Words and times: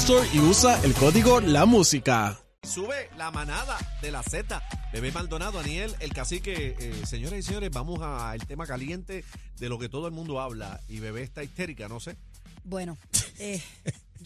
Store 0.00 0.28
y 0.32 0.40
usa 0.40 0.78
el 0.84 0.92
código 0.92 1.40
La 1.40 1.64
Música. 1.64 2.38
Sube 2.62 3.08
la 3.16 3.30
manada 3.30 3.78
de 4.02 4.10
la 4.10 4.22
Z. 4.22 4.62
Bebé 4.92 5.10
Maldonado, 5.10 5.58
Aniel, 5.58 5.94
el 6.00 6.12
cacique. 6.12 6.76
Eh, 6.78 7.06
señoras 7.06 7.38
y 7.38 7.42
señores, 7.42 7.70
vamos 7.72 8.00
al 8.02 8.46
tema 8.46 8.66
caliente 8.66 9.24
de 9.58 9.68
lo 9.68 9.78
que 9.78 9.88
todo 9.88 10.06
el 10.06 10.12
mundo 10.12 10.40
habla. 10.40 10.80
Y 10.88 11.00
Bebé 11.00 11.22
está 11.22 11.42
histérica, 11.42 11.88
no 11.88 11.98
sé. 11.98 12.16
Bueno, 12.62 12.98
eh, 13.38 13.62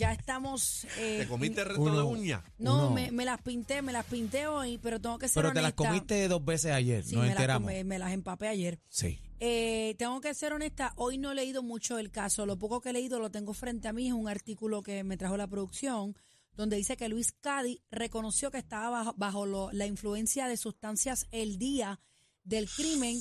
ya 0.01 0.13
estamos. 0.13 0.85
eh, 0.99 1.19
¿Te 1.21 1.29
comiste 1.29 1.61
el 1.61 1.67
resto 1.69 1.83
uno. 1.83 1.97
de 1.97 2.03
uña? 2.03 2.43
No, 2.59 2.91
me, 2.91 3.13
me 3.13 3.25
las 3.25 3.41
pinté, 3.43 3.83
me 3.83 3.93
las 3.93 4.05
pinté 4.07 4.47
hoy, 4.47 4.79
pero 4.79 5.01
tengo 5.01 5.19
que 5.19 5.29
ser 5.29 5.43
Pero 5.43 5.53
te 5.53 5.61
las 5.61 5.73
honesta. 5.73 5.89
comiste 5.89 6.27
dos 6.29 6.45
veces 6.45 6.73
ayer, 6.73 7.05
Sí, 7.05 7.15
nos 7.15 7.23
me 7.23 7.29
las, 7.29 7.37
enteramos. 7.37 7.71
comí- 7.71 7.85
me 7.85 7.99
las 7.99 8.13
empapé 8.13 8.49
ayer. 8.49 8.81
Sí. 8.89 9.21
Eh, 9.39 9.95
tengo 9.99 10.21
que 10.21 10.35
ser 10.35 10.53
honesta, 10.53 10.93
hoy 10.97 11.17
no 11.19 11.33
he 11.33 11.35
leído 11.35 11.63
mucho 11.63 11.99
el 11.99 12.11
caso. 12.11 12.47
Lo 12.47 12.59
poco 12.59 12.81
que 12.81 12.91
he 12.91 12.93
leído 12.93 13.19
lo 13.21 13.31
tengo 13.31 13.53
frente 13.53 13.89
a 13.89 13.93
mí. 13.93 14.09
Es 14.09 14.13
un 14.13 14.29
artículo 14.29 14.83
que 14.83 15.05
me 15.05 15.17
trajo 15.17 15.37
la 15.37 15.47
producción, 15.47 16.17
donde 16.57 16.77
dice 16.77 16.97
que 16.97 17.09
Luis 17.09 17.33
Cadi 17.41 17.81
reconoció 17.91 18.51
que 18.51 18.59
estaba 18.59 18.91
bajo, 18.91 19.15
bajo 19.17 19.47
lo- 19.47 19.71
la 19.73 19.87
influencia 19.87 20.49
de 20.49 20.57
sustancias 20.57 21.27
el 21.31 21.59
día 21.59 22.01
del 22.51 22.69
crimen. 22.69 23.17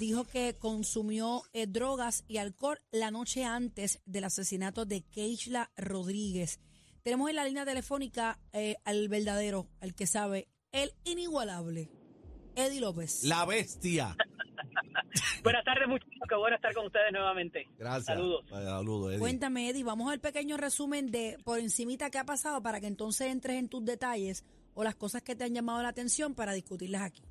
Dijo 0.00 0.24
que 0.24 0.56
consumió 0.58 1.42
eh, 1.52 1.66
drogas 1.66 2.24
y 2.26 2.38
alcohol 2.38 2.78
la 2.90 3.10
noche 3.10 3.44
antes 3.44 4.00
del 4.06 4.24
asesinato 4.24 4.86
de 4.86 5.02
Keishla 5.02 5.70
Rodríguez. 5.76 6.58
Tenemos 7.02 7.28
en 7.28 7.36
la 7.36 7.44
línea 7.44 7.66
telefónica 7.66 8.38
eh, 8.54 8.76
al 8.86 9.08
verdadero, 9.08 9.68
al 9.80 9.94
que 9.94 10.06
sabe, 10.06 10.48
el 10.72 10.94
inigualable, 11.04 11.90
Eddie 12.56 12.80
López. 12.80 13.24
La 13.24 13.44
bestia. 13.44 14.16
Buenas 15.42 15.64
tardes, 15.64 15.86
muchachos. 15.86 16.14
Qué 16.26 16.34
bueno 16.36 16.56
estar 16.56 16.72
con 16.72 16.86
ustedes 16.86 17.12
nuevamente. 17.12 17.68
Gracias. 17.76 18.06
Saludos. 18.06 18.46
Saludos, 18.48 19.10
Eddie. 19.10 19.18
Cuéntame, 19.18 19.68
Eddie, 19.68 19.84
vamos 19.84 20.10
al 20.10 20.20
pequeño 20.20 20.56
resumen 20.56 21.10
de 21.10 21.36
por 21.44 21.58
encimita 21.58 22.08
qué 22.08 22.16
ha 22.16 22.24
pasado 22.24 22.62
para 22.62 22.80
que 22.80 22.86
entonces 22.86 23.26
entres 23.26 23.58
en 23.58 23.68
tus 23.68 23.84
detalles 23.84 24.46
o 24.72 24.82
las 24.82 24.94
cosas 24.94 25.22
que 25.22 25.36
te 25.36 25.44
han 25.44 25.52
llamado 25.52 25.82
la 25.82 25.88
atención 25.88 26.34
para 26.34 26.54
discutirlas 26.54 27.02
aquí. 27.02 27.22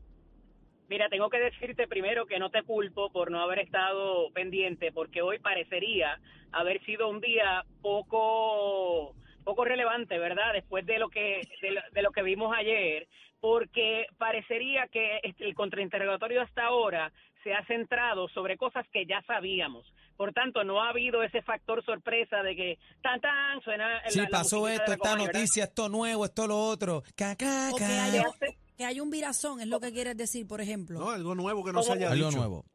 Mira, 0.92 1.08
tengo 1.08 1.30
que 1.30 1.40
decirte 1.40 1.88
primero 1.88 2.26
que 2.26 2.38
no 2.38 2.50
te 2.50 2.64
culpo 2.64 3.10
por 3.14 3.32
no 3.32 3.40
haber 3.42 3.60
estado 3.60 4.30
pendiente, 4.34 4.92
porque 4.92 5.22
hoy 5.22 5.40
parecería 5.40 6.20
haber 6.52 6.84
sido 6.84 7.08
un 7.08 7.22
día 7.22 7.64
poco 7.82 9.16
poco 9.46 9.64
relevante, 9.64 10.20
¿verdad? 10.20 10.52
Después 10.54 10.86
de 10.86 11.00
lo 11.00 11.08
que 11.10 11.42
de 11.62 11.72
lo, 11.72 11.82
de 11.94 12.02
lo 12.02 12.12
que 12.12 12.24
vimos 12.24 12.54
ayer, 12.56 13.08
porque 13.40 14.06
parecería 14.18 14.88
que 14.90 15.22
este- 15.24 15.46
el 15.48 15.56
contrainterrogatorio 15.56 16.42
hasta 16.42 16.66
ahora 16.66 17.10
se 17.42 17.54
ha 17.54 17.66
centrado 17.68 18.28
sobre 18.28 18.58
cosas 18.58 18.86
que 18.92 19.06
ya 19.06 19.22
sabíamos. 19.22 19.86
Por 20.18 20.34
tanto, 20.34 20.66
no 20.66 20.84
ha 20.84 20.90
habido 20.90 21.24
ese 21.24 21.42
factor 21.42 21.84
sorpresa 21.86 22.44
de 22.44 22.54
que 22.56 22.78
tan 23.02 23.22
tan 23.22 23.62
suena 23.62 24.02
Sí, 24.10 24.20
la- 24.20 24.28
pasó 24.30 24.68
esto, 24.68 24.92
esta 24.92 25.16
noticia, 25.16 25.64
esto 25.64 25.88
nuevo, 25.88 26.26
esto 26.26 26.46
lo 26.48 26.58
otro. 26.60 27.02
Caca, 27.16 27.70
O 27.72 27.78
que 27.78 27.84
ca. 27.86 28.04
haya, 28.04 28.24
que 28.82 28.86
haya 28.88 29.04
un 29.04 29.12
virazón, 29.12 29.62
es 29.62 29.68
lo 29.68 29.80
que 29.80 29.92
quieres 29.92 30.18
decir, 30.18 30.48
por 30.48 30.60
ejemplo. 30.60 30.98
No, 31.00 31.10
algo 31.12 31.36
nuevo 31.36 31.64
que 31.64 31.72
no 31.72 31.84
se 31.84 31.94
haya 31.94 32.10
Algo 32.12 32.28
dicho. 32.28 32.38
nuevo. 32.40 32.66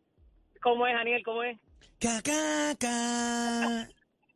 ¿Cómo 0.62 0.87
es, 0.87 0.94
Daniel? 0.94 1.22
¿Cómo 1.25 1.43
es? 1.43 1.59
Caca, 1.99 2.75
ca. 2.78 3.89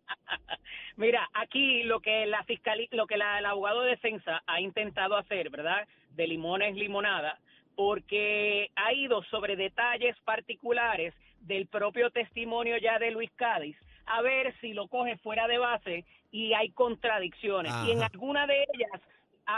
Mira, 0.97 1.29
aquí 1.33 1.83
lo 1.85 2.01
que 2.01 2.27
la 2.27 2.43
fiscalía, 2.45 2.89
lo 2.91 3.07
que 3.07 3.17
la- 3.17 3.39
el 3.39 3.47
abogado 3.47 3.83
de 3.83 3.91
defensa 3.91 4.43
ha 4.47 4.61
intentado 4.61 5.17
hacer, 5.17 5.49
¿verdad? 5.51 5.87
De 6.17 6.27
limones 6.27 6.75
limonada, 6.75 7.39
porque 7.77 8.71
ha 8.77 8.93
ido 8.93 9.23
sobre 9.31 9.57
detalles 9.57 10.17
particulares 10.25 11.15
del 11.41 11.67
propio 11.69 12.11
testimonio 12.11 12.77
ya 12.79 12.99
de 12.99 13.13
Luis 13.13 13.31
Cádiz, 13.37 13.77
a 14.07 14.21
ver 14.23 14.55
si 14.61 14.73
lo 14.75 14.89
coge 14.89 15.17
fuera 15.19 15.47
de 15.47 15.59
base 15.59 16.05
y 16.33 16.53
hay 16.53 16.71
contradicciones. 16.71 17.73
Y 17.87 17.93
en 17.93 18.03
alguna 18.03 18.47
de 18.47 18.65
ellas 18.75 19.01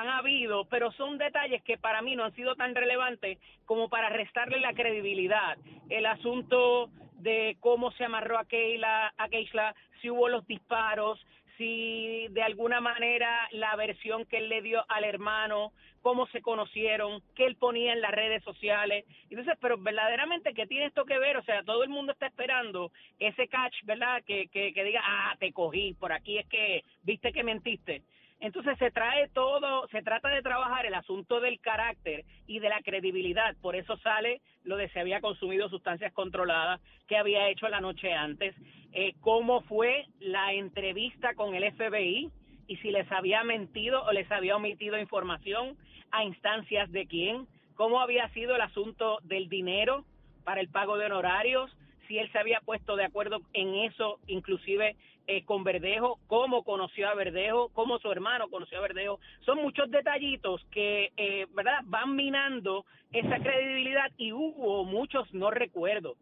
han 0.00 0.08
habido, 0.08 0.64
pero 0.66 0.92
son 0.92 1.19
detalles 1.19 1.62
que 1.62 1.78
para 1.78 2.03
mí 2.03 2.16
no 2.16 2.25
han 2.25 2.34
sido 2.34 2.54
tan 2.54 2.75
relevantes 2.75 3.38
como 3.66 3.88
para 3.88 4.08
restarle 4.08 4.60
la 4.60 4.75
credibilidad. 4.75 5.56
El 5.88 6.06
asunto 6.06 6.91
de 7.19 7.56
cómo 7.60 7.92
se 7.92 8.04
amarró 8.04 8.38
a 8.38 8.44
Keila, 8.44 9.12
a 9.16 9.28
Keishla, 9.28 9.75
si 10.00 10.10
hubo 10.10 10.28
los 10.28 10.47
disparos, 10.47 11.25
si 11.56 12.26
de 12.30 12.42
alguna 12.42 12.80
manera 12.80 13.48
la 13.53 13.76
versión 13.76 14.25
que 14.25 14.38
él 14.38 14.48
le 14.48 14.62
dio 14.62 14.84
al 14.88 15.04
hermano, 15.04 15.72
cómo 16.00 16.26
se 16.28 16.42
conocieron, 16.42 17.22
qué 17.36 17.47
él 17.47 17.56
ponía 17.56 17.92
en 17.92 18.00
las 18.00 18.10
redes 18.10 18.42
sociales. 18.42 19.04
Entonces, 19.30 19.56
pero 19.60 19.78
verdaderamente, 19.78 20.54
¿qué 20.54 20.66
tiene 20.66 20.86
esto 20.86 21.04
que 21.04 21.19
ver? 21.19 21.36
O 21.36 21.42
sea, 21.44 21.62
todo 21.62 21.84
el 21.84 21.91
mundo 21.91 22.12
está 22.12 22.26
esperando 22.26 22.91
ese 23.20 23.47
catch, 23.47 23.84
¿verdad? 23.84 24.22
Que, 24.26 24.48
que, 24.48 24.72
que 24.72 24.84
diga, 24.84 25.00
ah, 25.04 25.36
te 25.38 25.53
cogí, 25.53 25.94
por 25.94 26.12
aquí 26.12 26.38
es 26.38 26.47
que 26.48 26.82
viste 27.04 27.32
que 27.32 27.44
mentiste. 27.44 28.03
Entonces 28.42 28.76
se 28.78 28.91
trae 28.91 29.28
todo, 29.28 29.86
se 29.92 30.03
trata 30.03 30.28
de 30.28 30.42
trabajar 30.42 30.84
el 30.84 30.94
asunto 30.94 31.38
del 31.38 31.60
carácter 31.60 32.25
y 32.48 32.58
de 32.58 32.69
la 32.69 32.82
credibilidad. 32.82 33.54
Por 33.62 33.76
eso 33.76 33.97
sale 33.98 34.41
lo 34.64 34.76
de 34.76 34.88
si 34.88 34.98
había 34.98 35.20
consumido 35.20 35.69
sustancias 35.69 36.12
controladas, 36.12 36.80
qué 37.06 37.16
había 37.16 37.48
hecho 37.48 37.69
la 37.69 37.80
noche 37.80 38.12
antes, 38.12 38.53
eh, 38.92 39.14
cómo 39.20 39.60
fue 39.62 40.06
la 40.19 40.53
entrevista 40.54 41.34
con 41.34 41.54
el 41.54 41.72
FBI 41.72 42.30
y 42.66 42.76
si 42.78 42.91
les 42.91 43.10
había 43.12 43.44
mentido 43.44 44.03
o 44.03 44.10
les 44.10 44.28
había 44.32 44.56
omitido 44.56 44.98
información 44.98 45.76
a 46.10 46.24
instancias 46.24 46.91
de 46.91 47.06
quién, 47.06 47.47
cómo 47.76 48.00
había 48.00 48.28
sido 48.30 48.56
el 48.56 48.62
asunto 48.62 49.20
del 49.22 49.48
dinero 49.48 50.04
para 50.42 50.60
el 50.60 50.69
pago 50.69 50.98
de 50.98 51.06
honorarios, 51.06 51.70
si 52.09 52.19
él 52.19 52.28
se 52.32 52.41
había 52.41 52.60
puesto 52.60 52.97
de 52.97 53.04
acuerdo 53.04 53.41
en 53.53 53.76
eso, 53.76 54.19
inclusive 54.26 54.97
eh, 55.27 55.44
con 55.44 55.62
Verdejo, 55.62 56.19
cómo 56.27 56.65
conoció 56.65 57.09
a 57.09 57.15
Verdejo, 57.15 57.69
cómo 57.75 57.99
su 57.99 58.10
hermano 58.10 58.49
conoció 58.49 58.78
a 58.78 58.83
Verdejo. 58.83 59.21
Son 59.44 59.59
muchos 59.62 59.91
detallitos 59.91 60.65
que, 60.71 61.12
eh, 61.16 61.47
¿verdad?, 61.55 61.81
van 61.84 62.16
minando 62.16 62.84
esa 63.12 63.38
credibilidad 63.38 64.10
y 64.16 64.33
hubo 64.33 64.84
muchos 64.84 65.33
no 65.33 65.50
recuerdos. 65.50 66.16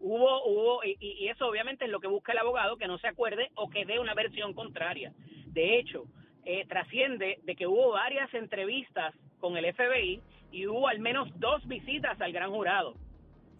Hubo, 0.00 0.44
hubo, 0.44 0.84
y, 0.84 1.28
eso 1.28 1.48
obviamente 1.48 1.86
es 1.86 1.90
lo 1.90 2.00
que 2.00 2.08
busca 2.08 2.32
el 2.32 2.38
abogado, 2.38 2.76
que 2.76 2.86
no 2.86 2.98
se 2.98 3.08
acuerde 3.08 3.50
o 3.54 3.70
que 3.70 3.86
dé 3.86 3.98
una 3.98 4.12
versión 4.12 4.52
contraria. 4.52 5.12
De 5.46 5.78
hecho, 5.78 6.04
eh, 6.44 6.66
trasciende 6.68 7.38
de 7.44 7.56
que 7.56 7.66
hubo 7.66 7.92
varias 7.92 8.32
entrevistas 8.34 9.14
con 9.40 9.56
el 9.56 9.72
FBI 9.72 10.20
y 10.52 10.66
hubo 10.66 10.88
al 10.88 10.98
menos 10.98 11.28
dos 11.40 11.66
visitas 11.66 12.20
al 12.20 12.32
gran 12.32 12.50
jurado. 12.50 12.94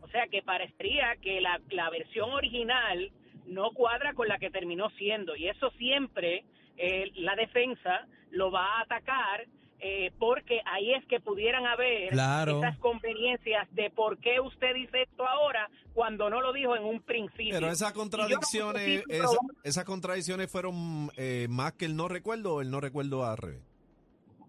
O 0.02 0.08
sea 0.08 0.26
que 0.26 0.42
parecería 0.42 1.16
que 1.22 1.40
la, 1.40 1.60
la 1.70 1.88
versión 1.88 2.30
original 2.32 3.10
no 3.46 3.70
cuadra 3.72 4.14
con 4.14 4.28
la 4.28 4.38
que 4.38 4.50
terminó 4.50 4.90
siendo. 4.90 5.36
Y 5.36 5.48
eso 5.48 5.70
siempre 5.78 6.44
eh, 6.76 7.10
la 7.16 7.34
defensa 7.36 8.06
lo 8.30 8.50
va 8.50 8.64
a 8.78 8.80
atacar 8.82 9.46
eh, 9.80 10.12
porque 10.18 10.60
ahí 10.64 10.92
es 10.94 11.04
que 11.06 11.20
pudieran 11.20 11.66
haber 11.66 12.10
Claro. 12.10 12.58
esas 12.58 12.78
conveniencias 12.78 13.68
de 13.74 13.90
por 13.90 14.16
qué 14.18 14.40
usted 14.40 14.72
dice 14.74 15.02
esto 15.02 15.26
ahora 15.28 15.68
cuando 15.92 16.30
no 16.30 16.40
lo 16.40 16.52
dijo 16.54 16.74
en 16.74 16.84
un 16.84 17.00
principio. 17.02 17.52
Pero 17.54 17.70
esas 17.70 17.94
no 17.94 18.00
contradicciones, 18.00 19.04
esa- 19.08 19.36
esas 19.62 19.84
contradicciones 19.84 20.50
fueron 20.50 21.10
eh, 21.16 21.46
más 21.50 21.72
que 21.74 21.84
el 21.84 21.96
no 21.96 22.08
recuerdo 22.08 22.54
o 22.54 22.60
el 22.62 22.70
no 22.70 22.80
recuerdo 22.80 23.24
al 23.26 23.36
revés. 23.36 23.62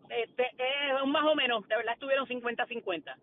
este, 0.10 0.44
eh, 0.44 1.06
más 1.08 1.24
o 1.26 1.36
menos, 1.36 1.68
de 1.68 1.76
verdad 1.76 1.94
estuvieron 1.94 2.26
50-50. 2.28 3.16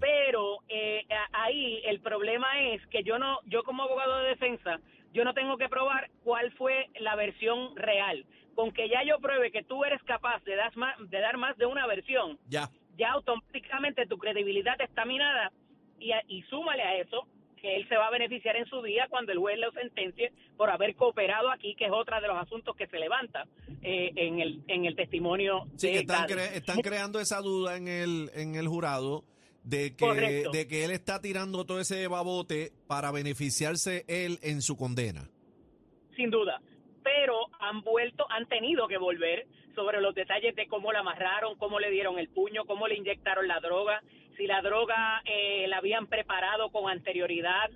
Pero 0.00 0.58
eh, 0.68 1.04
ahí 1.32 1.82
el 1.84 2.00
problema 2.00 2.46
es 2.62 2.86
que 2.86 3.02
yo 3.02 3.18
no, 3.18 3.38
yo 3.46 3.64
como 3.64 3.82
abogado 3.82 4.18
de 4.18 4.28
defensa 4.28 4.78
yo 5.12 5.24
no 5.24 5.34
tengo 5.34 5.56
que 5.56 5.68
probar 5.68 6.10
cuál 6.24 6.52
fue 6.52 6.86
la 7.00 7.16
versión 7.16 7.74
real. 7.76 8.24
Con 8.54 8.72
que 8.72 8.88
ya 8.88 9.02
yo 9.04 9.18
pruebe 9.20 9.50
que 9.52 9.62
tú 9.62 9.84
eres 9.84 10.02
capaz 10.02 10.42
de 10.44 10.56
dar 10.56 10.76
más 10.76 10.96
de, 11.10 11.20
dar 11.20 11.36
más 11.36 11.56
de 11.56 11.66
una 11.66 11.86
versión, 11.86 12.38
Ya. 12.48 12.68
ya 12.96 13.12
automáticamente 13.12 14.06
tu 14.06 14.18
credibilidad 14.18 14.80
está 14.80 15.04
minada 15.04 15.52
y, 16.00 16.10
y 16.28 16.42
súmale 16.42 16.82
a 16.82 16.96
eso 16.96 17.26
que 17.60 17.74
él 17.74 17.88
se 17.88 17.96
va 17.96 18.06
a 18.06 18.10
beneficiar 18.10 18.54
en 18.56 18.66
su 18.66 18.80
día 18.82 19.06
cuando 19.10 19.32
el 19.32 19.38
juez 19.38 19.58
lo 19.58 19.72
sentencie 19.72 20.32
por 20.56 20.70
haber 20.70 20.94
cooperado 20.94 21.50
aquí, 21.50 21.74
que 21.74 21.86
es 21.86 21.90
otra 21.92 22.20
de 22.20 22.28
los 22.28 22.36
asuntos 22.36 22.76
que 22.76 22.86
se 22.86 22.98
levanta 23.00 23.46
eh, 23.82 24.12
en, 24.14 24.38
el, 24.40 24.62
en 24.68 24.84
el 24.84 24.94
testimonio 24.94 25.64
Sí, 25.76 25.88
de 25.92 25.98
están, 26.00 26.26
cre- 26.28 26.52
están 26.52 26.80
creando 26.82 27.18
esa 27.18 27.40
duda 27.40 27.76
en 27.76 27.88
el, 27.88 28.30
en 28.34 28.54
el 28.54 28.68
jurado 28.68 29.24
de 29.64 29.94
que, 29.96 30.04
Correcto. 30.06 30.50
de 30.50 30.66
que 30.66 30.84
él 30.84 30.90
está 30.90 31.20
tirando 31.20 31.64
todo 31.66 31.80
ese 31.80 32.06
babote 32.08 32.72
para 32.86 33.10
beneficiarse 33.10 34.04
él 34.08 34.38
en 34.42 34.62
su 34.62 34.76
condena. 34.76 35.28
sin 36.16 36.30
duda. 36.30 36.60
Pero 37.04 37.34
han 37.60 37.80
vuelto, 37.82 38.26
han 38.28 38.46
tenido 38.48 38.88
que 38.88 38.98
volver 38.98 39.46
sobre 39.74 40.00
los 40.00 40.14
detalles 40.14 40.54
de 40.56 40.66
cómo 40.66 40.90
la 40.92 40.98
amarraron, 41.00 41.56
cómo 41.56 41.78
le 41.78 41.90
dieron 41.90 42.18
el 42.18 42.28
puño, 42.28 42.64
cómo 42.64 42.88
le 42.88 42.96
inyectaron 42.96 43.46
la 43.46 43.60
droga, 43.60 44.02
si 44.36 44.46
la 44.46 44.60
droga 44.60 45.22
eh, 45.24 45.66
la 45.68 45.78
habían 45.78 46.08
preparado 46.08 46.70
con 46.70 46.90
anterioridad. 46.90 47.70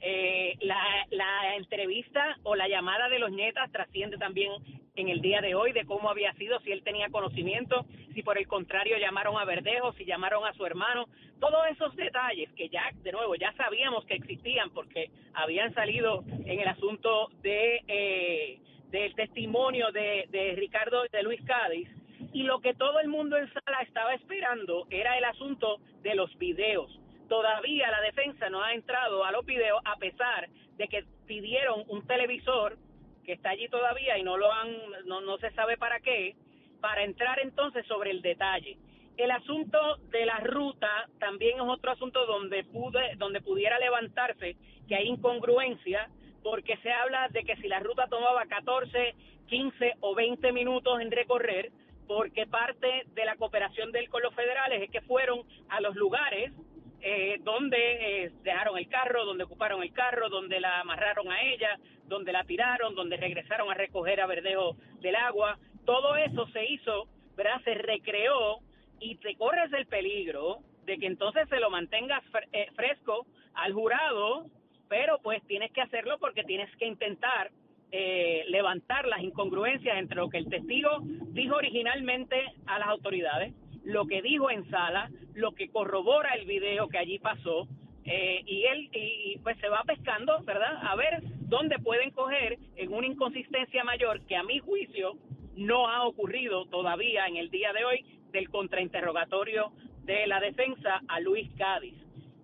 Eh, 0.00 0.56
la, 0.60 0.80
la 1.10 1.56
entrevista 1.56 2.38
o 2.44 2.54
la 2.54 2.68
llamada 2.68 3.08
de 3.08 3.18
los 3.18 3.32
nietas 3.32 3.70
trasciende 3.72 4.16
también 4.16 4.52
en 4.94 5.08
el 5.08 5.20
día 5.20 5.40
de 5.40 5.54
hoy 5.54 5.72
de 5.72 5.84
cómo 5.84 6.10
había 6.10 6.32
sido, 6.34 6.58
si 6.60 6.72
él 6.72 6.82
tenía 6.82 7.08
conocimiento, 7.08 7.86
si 8.14 8.22
por 8.22 8.36
el 8.36 8.48
contrario 8.48 8.98
llamaron 8.98 9.38
a 9.38 9.44
Verdejo, 9.44 9.92
si 9.92 10.04
llamaron 10.04 10.44
a 10.44 10.52
su 10.54 10.66
hermano, 10.66 11.06
todos 11.38 11.66
esos 11.70 11.94
detalles 11.94 12.52
que 12.54 12.68
ya, 12.68 12.90
de 13.02 13.12
nuevo, 13.12 13.36
ya 13.36 13.52
sabíamos 13.52 14.04
que 14.06 14.14
existían 14.14 14.70
porque 14.70 15.10
habían 15.34 15.72
salido 15.74 16.24
en 16.44 16.58
el 16.58 16.68
asunto 16.68 17.28
de 17.42 17.80
eh, 17.86 18.58
del 18.90 19.14
testimonio 19.14 19.92
de, 19.92 20.26
de 20.30 20.54
Ricardo 20.56 21.02
de 21.12 21.22
Luis 21.22 21.40
Cádiz 21.42 21.88
y 22.32 22.42
lo 22.42 22.60
que 22.60 22.74
todo 22.74 23.00
el 23.00 23.08
mundo 23.08 23.36
en 23.36 23.46
sala 23.52 23.82
estaba 23.82 24.14
esperando 24.14 24.86
era 24.90 25.16
el 25.18 25.24
asunto 25.24 25.78
de 26.02 26.14
los 26.14 26.36
videos. 26.38 26.90
Todavía 27.28 27.90
la 27.90 28.00
defensa 28.00 28.48
no 28.48 28.62
ha 28.62 28.74
entrado 28.74 29.24
a 29.24 29.32
los 29.32 29.44
videos 29.44 29.80
a 29.84 29.96
pesar 29.96 30.48
de 30.76 30.88
que 30.88 31.04
pidieron 31.26 31.84
un 31.88 32.06
televisor 32.06 32.76
que 33.24 33.32
está 33.32 33.50
allí 33.50 33.68
todavía 33.68 34.16
y 34.16 34.22
no 34.22 34.36
lo 34.36 34.50
han 34.50 34.74
no, 35.06 35.20
no 35.20 35.36
se 35.38 35.50
sabe 35.50 35.76
para 35.76 36.00
qué 36.00 36.34
para 36.80 37.02
entrar 37.04 37.38
entonces 37.40 37.84
sobre 37.86 38.10
el 38.10 38.22
detalle. 38.22 38.78
El 39.16 39.30
asunto 39.32 39.96
de 40.10 40.24
la 40.24 40.38
ruta 40.38 41.08
también 41.18 41.56
es 41.56 41.64
otro 41.66 41.90
asunto 41.90 42.24
donde 42.24 42.64
pude 42.64 43.16
donde 43.16 43.40
pudiera 43.40 43.78
levantarse 43.78 44.56
que 44.88 44.94
hay 44.94 45.08
incongruencia 45.08 46.08
porque 46.42 46.76
se 46.78 46.90
habla 46.90 47.28
de 47.28 47.44
que 47.44 47.56
si 47.56 47.68
la 47.68 47.80
ruta 47.80 48.06
tomaba 48.08 48.46
14, 48.46 49.14
15 49.48 49.94
o 50.00 50.14
20 50.14 50.52
minutos 50.52 51.00
en 51.00 51.10
recorrer, 51.10 51.70
porque 52.06 52.46
parte 52.46 53.04
de 53.06 53.24
la 53.24 53.36
cooperación 53.36 53.92
de 53.92 54.00
él 54.00 54.08
con 54.08 54.22
los 54.22 54.34
federales 54.34 54.82
es 54.82 54.90
que 54.90 55.02
fueron 55.02 55.42
a 55.68 55.80
los 55.80 55.94
lugares 55.96 56.52
eh, 57.00 57.38
donde 57.42 58.24
eh, 58.24 58.32
dejaron 58.42 58.78
el 58.78 58.88
carro, 58.88 59.24
donde 59.24 59.44
ocuparon 59.44 59.82
el 59.82 59.92
carro, 59.92 60.28
donde 60.28 60.60
la 60.60 60.80
amarraron 60.80 61.30
a 61.30 61.42
ella, 61.42 61.78
donde 62.06 62.32
la 62.32 62.44
tiraron, 62.44 62.94
donde 62.94 63.16
regresaron 63.16 63.70
a 63.70 63.74
recoger 63.74 64.20
a 64.20 64.26
Verdejo 64.26 64.76
del 65.00 65.16
agua. 65.16 65.58
Todo 65.84 66.16
eso 66.16 66.46
se 66.48 66.64
hizo, 66.66 67.08
¿verdad? 67.36 67.60
Se 67.64 67.74
recreó 67.74 68.58
y 69.00 69.16
te 69.16 69.36
corres 69.36 69.72
el 69.72 69.86
peligro 69.86 70.58
de 70.84 70.98
que 70.98 71.06
entonces 71.06 71.48
se 71.48 71.60
lo 71.60 71.70
mantengas 71.70 72.22
eh, 72.52 72.66
fresco 72.74 73.26
al 73.54 73.72
jurado, 73.72 74.46
pero 74.88 75.18
pues 75.22 75.42
tienes 75.46 75.70
que 75.72 75.82
hacerlo 75.82 76.18
porque 76.18 76.44
tienes 76.44 76.74
que 76.76 76.86
intentar 76.86 77.50
eh, 77.92 78.44
levantar 78.48 79.06
las 79.06 79.22
incongruencias 79.22 79.98
entre 79.98 80.16
lo 80.16 80.28
que 80.28 80.38
el 80.38 80.48
testigo 80.48 80.98
dijo 81.30 81.56
originalmente 81.56 82.42
a 82.66 82.78
las 82.78 82.88
autoridades, 82.88 83.54
lo 83.88 84.06
que 84.06 84.20
dijo 84.20 84.50
en 84.50 84.68
sala, 84.68 85.10
lo 85.34 85.52
que 85.52 85.70
corrobora 85.70 86.34
el 86.34 86.44
video 86.44 86.88
que 86.88 86.98
allí 86.98 87.18
pasó, 87.18 87.66
eh, 88.04 88.42
y 88.44 88.64
él 88.64 88.90
y, 88.92 89.38
pues 89.38 89.56
se 89.58 89.68
va 89.70 89.82
pescando, 89.84 90.38
¿verdad? 90.44 90.78
A 90.82 90.94
ver 90.94 91.22
dónde 91.48 91.78
pueden 91.78 92.10
coger 92.10 92.58
en 92.76 92.92
una 92.92 93.06
inconsistencia 93.06 93.84
mayor 93.84 94.20
que 94.26 94.36
a 94.36 94.42
mi 94.42 94.58
juicio 94.58 95.16
no 95.56 95.88
ha 95.88 96.06
ocurrido 96.06 96.66
todavía 96.66 97.26
en 97.28 97.38
el 97.38 97.48
día 97.50 97.72
de 97.72 97.86
hoy 97.86 98.04
del 98.30 98.50
contrainterrogatorio 98.50 99.72
de 100.04 100.26
la 100.26 100.40
defensa 100.40 101.00
a 101.08 101.20
Luis 101.20 101.50
Cádiz. 101.56 101.94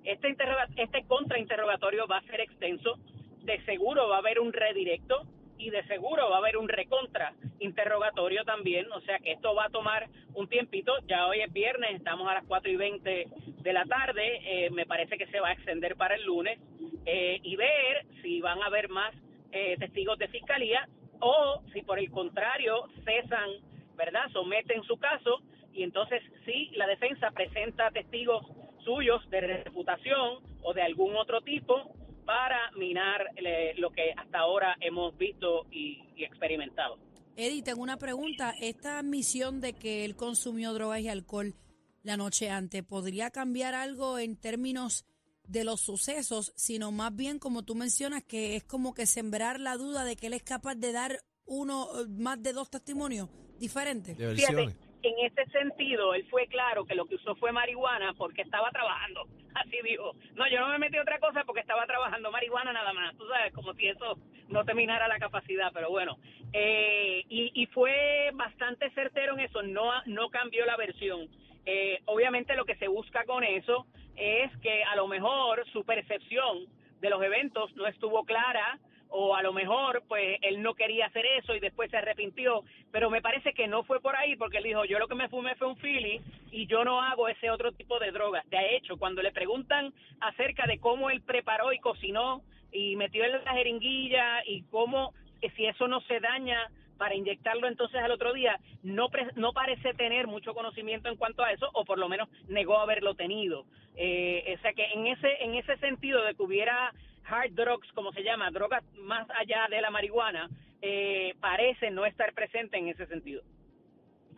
Este, 0.03 0.35
este 0.77 1.05
contrainterrogatorio 1.07 2.07
va 2.07 2.19
a 2.19 2.23
ser 2.23 2.41
extenso, 2.41 2.99
de 3.43 3.63
seguro 3.67 4.09
va 4.09 4.17
a 4.17 4.21
haber 4.21 4.41
un 4.41 4.51
redirecto 4.51 5.27
y 5.59 5.71
de 5.71 5.85
seguro 5.85 6.31
va 6.31 6.37
a 6.37 6.39
haber 6.39 6.57
un 6.57 6.69
recontra 6.69 7.33
interrogatorio 7.59 8.45
también, 8.45 8.91
o 8.93 9.01
sea 9.03 9.19
que 9.19 9.33
esto 9.33 9.55
va 9.55 9.67
a 9.67 9.71
tomar 9.71 10.09
un 10.35 10.49
tiempito, 10.49 10.93
ya 11.07 11.27
hoy 11.27 11.41
es 11.41 11.53
viernes, 11.53 11.95
estamos 11.95 12.29
a 12.29 12.35
las 12.35 12.45
4 12.45 12.71
y 12.71 12.77
20 12.77 13.29
de 13.63 13.73
la 13.73 13.85
tarde, 13.85 14.41
eh, 14.45 14.71
me 14.71 14.87
parece 14.87 15.17
que 15.17 15.27
se 15.27 15.41
va 15.41 15.49
a 15.49 15.53
extender 15.53 15.97
para 15.97 16.17
el 16.17 16.25
lunes, 16.25 16.59
eh, 17.07 17.39
y 17.43 17.57
ver 17.57 18.07
si 18.23 18.41
van 18.41 18.63
a 18.63 18.67
haber 18.67 18.89
más 18.89 19.15
eh, 19.53 19.77
testigos 19.79 20.19
de 20.19 20.29
fiscalía 20.29 20.89
o 21.21 21.63
si 21.73 21.83
por 21.83 21.99
el 21.99 22.11
contrario 22.11 22.89
cesan, 23.05 23.51
¿verdad? 23.97 24.29
Someten 24.33 24.83
su 24.83 24.99
caso 24.99 25.41
y 25.73 25.83
entonces 25.83 26.23
si 26.45 26.71
la 26.75 26.87
defensa 26.87 27.31
presenta 27.31 27.91
testigos 27.91 28.45
suyos 28.85 29.29
de 29.31 29.41
reputación 29.41 30.41
o 30.63 30.75
de 30.75 30.83
algún 30.83 31.17
otro 31.17 31.41
tipo 31.41 31.95
para 32.25 32.71
minar 32.73 33.27
eh, 33.37 33.75
lo 33.79 33.91
que 33.91 34.13
hasta 34.17 34.39
ahora 34.39 34.77
hemos 34.81 35.17
visto 35.17 35.67
y, 35.71 36.03
y 36.17 36.25
experimentado. 36.25 36.99
Eddie, 37.37 37.63
tengo 37.63 37.83
una 37.83 37.97
pregunta. 37.97 38.55
Esta 38.61 38.99
admisión 38.99 39.61
de 39.61 39.73
que 39.73 40.05
él 40.05 40.15
consumió 40.17 40.73
drogas 40.73 41.01
y 41.01 41.09
alcohol 41.09 41.55
la 42.03 42.17
noche 42.17 42.51
antes, 42.51 42.83
¿podría 42.85 43.31
cambiar 43.31 43.75
algo 43.75 44.19
en 44.19 44.37
términos 44.37 45.05
de 45.47 45.65
los 45.65 45.81
sucesos, 45.81 46.53
sino 46.57 46.93
más 46.93 47.15
bien, 47.15 47.39
como 47.39 47.63
tú 47.63 47.75
mencionas, 47.75 48.23
que 48.23 48.57
es 48.57 48.65
como 48.65 48.95
que 48.95 49.07
sembrar 49.07 49.61
la 49.61 49.77
duda 49.77 50.05
de 50.05 50.17
que 50.17 50.29
él 50.29 50.35
es 50.35 50.43
capaz 50.43 50.75
de 50.75 50.93
dar 50.93 51.19
uno, 51.47 51.89
más 52.09 52.43
de 52.43 52.53
dos 52.53 52.71
testimonios 52.71 53.29
diferentes? 53.59 54.17
De 54.17 54.35
Fíjate, 54.35 54.63
en 55.03 55.15
ese 55.27 55.45
sentido, 55.51 56.15
él 56.15 56.27
fue 56.31 56.47
claro 56.47 56.85
que 56.85 56.95
lo 56.95 57.07
que 57.07 57.17
usó 57.17 57.35
fue 57.37 57.53
marihuana 57.53 58.15
porque 58.15 58.43
estaba 58.43 58.71
trabajando. 58.71 59.27
Así 59.55 59.79
dijo. 59.85 60.15
No, 60.35 60.49
yo 60.49 60.61
no 60.61 60.69
me 60.69 60.79
metí 60.79 60.99
otra 60.99 61.19
cosa 61.19 61.45
porque 61.45 61.61
estaba 61.61 61.87
trabajando 61.87 62.31
marihuana 62.31 62.73
nada 62.73 62.93
más. 62.93 63.17
Tú 63.17 63.27
sabes, 63.29 63.53
como 63.53 63.73
si 63.75 63.87
eso 63.89 64.19
no 64.49 64.65
terminara 64.65 65.09
la 65.09 65.19
capacidad, 65.19 65.71
pero 65.73 65.91
bueno. 65.91 66.19
Eh, 66.53 67.25
y, 67.29 67.51
y 67.55 67.67
fue 67.67 68.31
bastante 68.35 68.91
certero 68.91 69.35
en 69.35 69.41
eso, 69.41 69.63
no, 69.63 69.91
no 70.07 70.29
cambió 70.31 70.67
la 70.67 70.77
versión. 70.77 71.29
Eh, 71.67 72.01
obviamente 72.07 72.57
lo 72.57 72.65
que 72.65 72.77
se 72.77 72.89
busca 72.89 73.25
con 73.25 73.43
eso 73.43 73.87
es 74.17 74.57
que 74.59 74.85
a 74.85 74.97
lo 74.97 75.09
mejor 75.09 75.65
su 75.73 75.85
percepción 75.85 76.67
de 77.01 77.11
los 77.11 77.23
eventos 77.23 77.75
no 77.77 77.87
estuvo 77.87 78.25
clara 78.25 78.79
o 79.17 79.37
a 79.37 79.43
lo 79.43 79.53
mejor 79.53 80.03
pues 80.09 80.39
él 80.43 80.61
no 80.61 80.75
quería 80.75 81.07
hacer 81.07 81.25
eso 81.39 81.55
y 81.55 81.61
después 81.61 81.89
se 81.89 81.97
arrepintió, 81.99 82.65
pero 82.91 83.11
me 83.11 83.23
parece 83.23 83.53
que 83.55 83.69
no 83.69 83.85
fue 83.85 84.01
por 84.01 84.17
ahí 84.17 84.35
porque 84.35 84.59
él 84.59 84.65
dijo, 84.65 84.85
yo 84.85 84.99
lo 84.99 85.07
que 85.07 85.15
me 85.15 85.29
fumé 85.29 85.55
fue 85.55 85.69
un 85.69 85.77
Philly 85.77 86.21
y 86.51 86.67
yo 86.67 86.85
no 86.85 87.01
hago 87.01 87.29
ese 87.29 87.49
otro 87.49 87.71
tipo 87.71 88.01
de 88.01 88.11
drogas. 88.11 88.45
De 88.51 88.75
hecho, 88.75 88.97
cuando 88.97 89.23
le 89.23 89.31
preguntan 89.31 89.93
acerca 90.21 90.67
de 90.67 90.81
cómo 90.81 91.11
él 91.11 91.23
preparó 91.23 91.73
y 91.73 91.79
cocinó 91.79 92.43
y 92.73 92.97
metió 92.97 93.23
en 93.25 93.45
la 93.45 93.53
jeringuilla 93.55 94.43
y 94.47 94.63
cómo, 94.65 95.13
eh, 95.43 95.51
si 95.57 95.65
eso 95.67 95.87
no 95.87 96.01
se 96.03 96.19
daña 96.19 96.59
para 96.99 97.15
inyectarlo 97.15 97.69
entonces 97.69 98.01
al 98.01 98.11
otro 98.11 98.33
día, 98.33 98.59
no, 98.83 99.11
pre- 99.11 99.31
no 99.37 99.53
parece 99.53 99.95
tener 99.95 100.27
mucho 100.27 100.55
conocimiento 100.55 101.09
en 101.09 101.17
cuanto 101.17 101.45
a 101.45 101.53
eso, 101.53 101.71
o 101.73 101.85
por 101.85 101.99
lo 101.99 102.09
menos 102.09 102.29
negó 102.49 102.79
haberlo 102.79 103.15
tenido. 103.15 103.65
Eh, 103.97 104.57
o 104.59 104.63
sea 104.63 104.73
que 104.73 104.87
en 104.87 105.07
ese, 105.07 105.45
en 105.45 105.55
ese 105.55 105.77
sentido 105.77 106.25
de 106.25 106.35
que 106.35 106.43
hubiera 106.43 106.93
hard 107.27 107.53
drugs, 107.53 107.91
como 107.95 108.13
se 108.13 108.23
llama, 108.23 108.51
drogas 108.51 108.85
más 108.95 109.29
allá 109.31 109.67
de 109.71 109.81
la 109.81 109.91
marihuana, 109.91 110.49
eh, 110.83 111.35
parece 111.41 111.91
no 111.91 112.05
estar 112.07 112.33
presente 112.35 112.79
en 112.79 112.89
ese 112.89 113.07
sentido. 113.07 113.43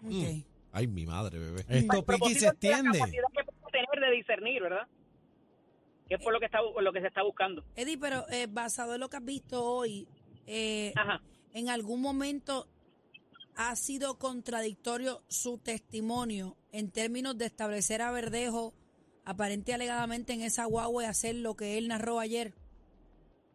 Mm. 0.03 0.43
Ay, 0.73 0.87
mi 0.87 1.07
madre, 1.07 1.39
bebé. 1.39 1.65
Esto 1.69 2.05
pique 2.05 2.31
y 2.31 2.35
se 2.35 2.41
de 2.41 2.47
extiende. 2.49 2.99
La 2.99 3.05
capacidad 3.05 3.25
que 3.35 3.45
puede 3.45 3.73
tener 3.73 4.11
de 4.11 4.17
discernir, 4.17 4.63
¿verdad? 4.63 4.87
Que 6.09 6.15
es 6.15 6.23
por 6.23 6.33
lo 6.33 6.39
que, 6.39 6.47
está, 6.47 6.59
por 6.61 6.83
lo 6.83 6.93
que 6.93 7.01
se 7.01 7.09
está 7.09 7.23
buscando. 7.23 7.65
Eddie, 7.75 7.99
pero 7.99 8.29
eh, 8.31 8.47
basado 8.49 8.95
en 8.95 9.01
lo 9.01 9.09
que 9.09 9.17
has 9.17 9.25
visto 9.25 9.65
hoy, 9.65 10.07
eh, 10.47 10.93
Ajá. 10.95 11.21
¿en 11.55 11.69
algún 11.69 12.01
momento 12.01 12.69
ha 13.57 13.75
sido 13.75 14.19
contradictorio 14.19 15.23
su 15.29 15.59
testimonio 15.59 16.57
en 16.73 16.93
términos 16.93 17.37
de 17.39 17.47
establecer 17.47 18.03
a 18.03 18.11
Verdejo 18.11 18.75
aparente 19.25 19.73
y 19.73 19.75
alegadamente 19.75 20.35
en 20.35 20.43
esa 20.43 20.67
guagua 20.67 21.05
y 21.05 21.07
hacer 21.07 21.37
lo 21.37 21.57
que 21.57 21.79
él 21.79 21.89
narró 21.89 22.21
ayer? 22.21 22.55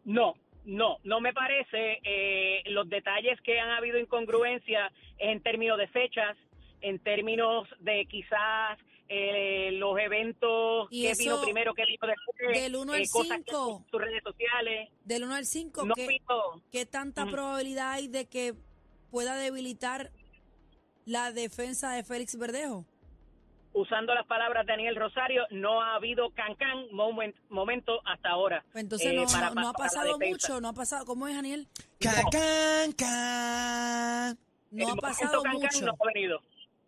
No, 0.04 0.34
no, 0.64 0.98
no 1.04 1.20
me 1.20 1.32
parece. 1.32 2.00
eh, 2.04 2.62
los 2.66 2.88
detalles 2.88 3.40
que 3.42 3.58
han 3.58 3.70
habido 3.70 3.98
incongruencia 3.98 4.92
en 5.18 5.42
términos 5.42 5.78
de 5.78 5.88
fechas, 5.88 6.36
en 6.80 6.98
términos 6.98 7.68
de 7.80 8.06
quizás 8.06 8.78
eh, 9.14 9.72
los 9.72 9.98
eventos, 9.98 10.88
Y 10.90 11.02
qué 11.02 11.14
vino 11.18 11.40
primero, 11.42 11.74
qué 11.74 11.84
vino 11.84 12.06
después, 12.06 12.62
del 12.62 12.76
uno 12.76 12.94
al 12.94 13.00
eh, 13.00 13.04
hacen 13.04 13.32
en 13.32 13.44
sus 13.44 14.00
redes 14.00 14.22
sociales. 14.22 14.88
Del 15.04 15.24
1 15.24 15.34
al 15.34 15.44
5, 15.44 15.84
No 15.84 15.94
¿qué, 16.70 16.86
tanta 16.86 17.26
probabilidad 17.26 17.92
hay 17.92 18.08
de 18.08 18.26
que 18.26 18.54
pueda 19.10 19.36
debilitar 19.36 20.10
la 21.04 21.30
defensa 21.30 21.92
de 21.92 22.04
Félix 22.04 22.38
Verdejo? 22.38 22.86
Usando 23.74 24.14
las 24.14 24.26
palabras 24.26 24.66
de 24.66 24.72
Daniel 24.72 24.96
Rosario, 24.96 25.44
no 25.50 25.80
ha 25.82 25.94
habido 25.96 26.30
cancán 26.30 26.86
moment, 26.92 27.34
momento 27.48 28.00
hasta 28.04 28.30
ahora. 28.30 28.64
Pues 28.72 28.84
entonces 28.84 29.12
eh, 29.12 29.14
no, 29.16 29.26
para- 29.26 29.50
no- 29.50 29.60
no 29.62 29.68
ha 29.68 29.72
pasado 29.72 30.18
mucho, 30.18 30.60
no 30.60 30.68
ha 30.68 30.72
pasado. 30.72 31.04
¿Cómo 31.06 31.26
es, 31.28 31.34
Daniel? 31.34 31.66
Can, 32.00 32.14
can, 32.30 32.92
can. 32.92 34.38
No 34.70 34.84
El 34.86 34.90
ha 34.92 34.96
pasado 34.96 35.42
cancán 35.42 35.60
mucho. 35.62 35.86
no 35.86 35.92
ha 35.98 36.06
venido. 36.14 36.40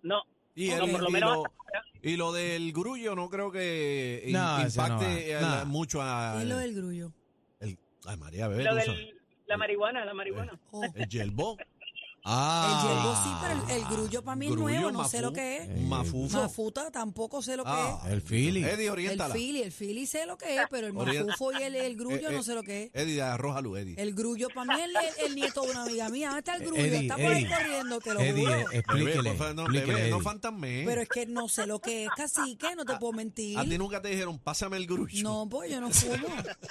No. 0.02 0.22
Y, 0.54 0.68
no, 0.70 0.84
el- 0.84 0.90
por 0.92 1.02
lo 1.02 1.08
y 1.08 1.12
menos 1.12 1.30
lo, 1.34 1.44
hasta 1.46 1.56
ahora. 1.58 1.84
y 2.02 2.16
lo 2.16 2.32
del 2.32 2.72
grullo 2.72 3.14
no 3.16 3.28
creo 3.28 3.50
que 3.50 4.24
No, 4.28 4.58
no 4.58 4.64
impacte 4.66 5.04
va. 5.04 5.20
eh, 5.20 5.38
No. 5.40 5.66
mucho 5.66 6.00
a... 6.02 6.34
¿Qué 6.36 6.42
es 6.42 6.48
lo 6.48 6.56
del 6.58 6.74
grullo? 6.74 7.12
el- 7.60 7.78
ay, 8.06 8.16
María, 8.16 8.48
bebé, 8.48 8.64
Lo 8.64 8.74
del- 8.74 9.14
la 9.46 9.56
marihuana, 9.58 10.04
la 10.04 10.14
marihuana. 10.14 10.58
Oh, 10.70 10.84
El 10.94 11.08
yelbo. 11.08 11.56
Ah. 12.26 12.80
el 12.82 12.88
yerbo 12.88 13.14
sí, 13.22 13.30
pero 13.42 13.74
el, 13.76 13.82
el 13.82 13.84
grullo 13.90 14.22
para 14.24 14.34
mí 14.36 14.46
es 14.46 14.52
Grullo, 14.52 14.80
nuevo, 14.80 14.90
no 14.92 15.04
sé 15.08 15.20
lo 15.20 15.32
que 15.32 15.58
es. 15.58 15.82
Mafufo. 15.82 16.38
Mafuta 16.38 16.90
tampoco 16.90 17.42
sé 17.42 17.56
lo 17.56 17.64
que 17.64 17.70
Ah, 17.70 18.00
es. 18.06 18.12
El 18.12 18.22
Philly. 18.22 18.64
Eddie, 18.64 18.86
El 19.12 19.20
fili, 19.32 19.62
el 19.62 19.72
fili 19.72 20.06
sé 20.06 20.24
lo 20.24 20.38
que 20.38 20.56
es, 20.56 20.62
pero 20.70 20.86
el 20.86 20.94
mafufo 20.94 21.52
y 21.52 21.62
el, 21.62 21.76
el 21.76 21.96
grullo 21.96 22.28
Eh, 22.28 22.32
eh, 22.32 22.36
no 22.36 22.42
sé 22.42 22.54
lo 22.54 22.62
que 22.62 22.84
es. 22.84 22.90
Eddie, 22.94 23.20
arrójalo, 23.20 23.76
Eddie. 23.76 23.94
El 23.98 24.14
grullo 24.14 24.48
para 24.54 24.74
mí 24.74 24.80
es 24.80 24.88
el, 25.18 25.26
el 25.30 25.34
nieto 25.36 25.62
de 25.62 25.70
una 25.72 25.82
amiga 25.82 26.08
mía. 26.08 26.28
¿Dónde 26.28 26.38
está 26.40 26.56
el 26.56 26.64
grullo? 26.64 26.82
Eddie, 26.82 27.00
está 27.02 27.14
por 27.16 27.24
ahí 27.26 27.44
Eddie. 27.44 27.56
corriendo, 27.56 28.00
te 28.00 28.14
lo 28.14 28.20
Eddie, 28.20 28.32
juro. 28.46 28.54
eh, 28.54 28.64
explíquele. 28.72 29.32
Bebé, 29.32 29.54
no, 29.54 29.62
explíquele, 29.62 29.94
bebé, 29.94 30.10
no 30.10 30.16
Eddie. 30.16 30.24
fantasme. 30.24 30.82
Pero 30.86 31.00
es 31.02 31.08
que 31.10 31.26
no 31.26 31.48
sé 31.48 31.66
lo 31.66 31.78
que 31.78 32.04
es 32.04 32.10
cacique, 32.16 32.74
no 32.74 32.86
te 32.86 32.96
puedo 32.96 33.12
mentir. 33.12 33.58
A 33.58 33.64
ti 33.64 33.76
nunca 33.76 34.00
te 34.00 34.08
dijeron, 34.08 34.38
pásame 34.38 34.78
el 34.78 34.86
grullo. 34.86 35.22
No, 35.22 35.46
pues 35.50 35.70
yo 35.70 35.78
no 35.80 35.90
fumo. 35.90 36.26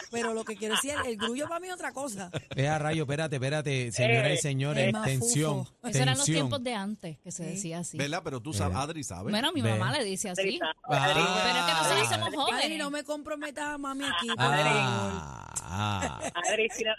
Pero 0.09 0.33
lo 0.33 0.43
que 0.45 0.55
quiero 0.55 0.73
decir, 0.75 0.95
el, 1.05 1.11
el 1.11 1.17
grullo 1.17 1.47
para 1.47 1.59
mí 1.59 1.67
es 1.67 1.73
otra 1.73 1.91
cosa. 1.91 2.31
Vea, 2.55 2.79
rayo, 2.79 3.03
espérate, 3.03 3.35
espérate, 3.35 3.91
señoras 3.91 4.31
y 4.31 4.33
Eh, 4.33 4.37
señores, 4.41 4.91
mafufo. 4.93 5.42
Tensión, 5.51 5.75
Esos 5.83 5.95
eran 6.01 6.07
los 6.17 6.25
tensión. 6.25 6.35
tiempos 6.49 6.63
de 6.63 6.73
antes, 6.73 7.19
que 7.19 7.31
se 7.31 7.43
Sí. 7.43 7.49
decía 7.51 7.79
así. 7.79 7.97
¿Verdad? 7.97 8.21
Pero 8.23 8.39
tú 8.41 8.53
sabes, 8.53 8.77
Adri 8.77 9.03
sabe. 9.03 9.31
Bueno, 9.31 9.51
mi 9.53 9.61
mamá 9.61 9.91
le 9.97 10.03
dice 10.03 10.29
así. 10.29 10.59
Ah. 10.63 10.73
Pero 10.89 11.19
es 11.19 11.65
que 11.65 11.73
nosotros 11.73 12.09
somos 12.09 12.27
Adri, 12.27 12.37
jóvenes. 12.37 12.77
no 12.79 12.91
me 12.91 13.03
comprometas 13.03 13.65
a 13.65 13.77
mami 13.77 14.05
aquí, 14.05 14.27
por 14.27 14.35
Ah, 14.39 15.53
ah. 15.63 16.31
Adri, 16.49 16.69
si 16.69 16.83
no, 16.83 16.91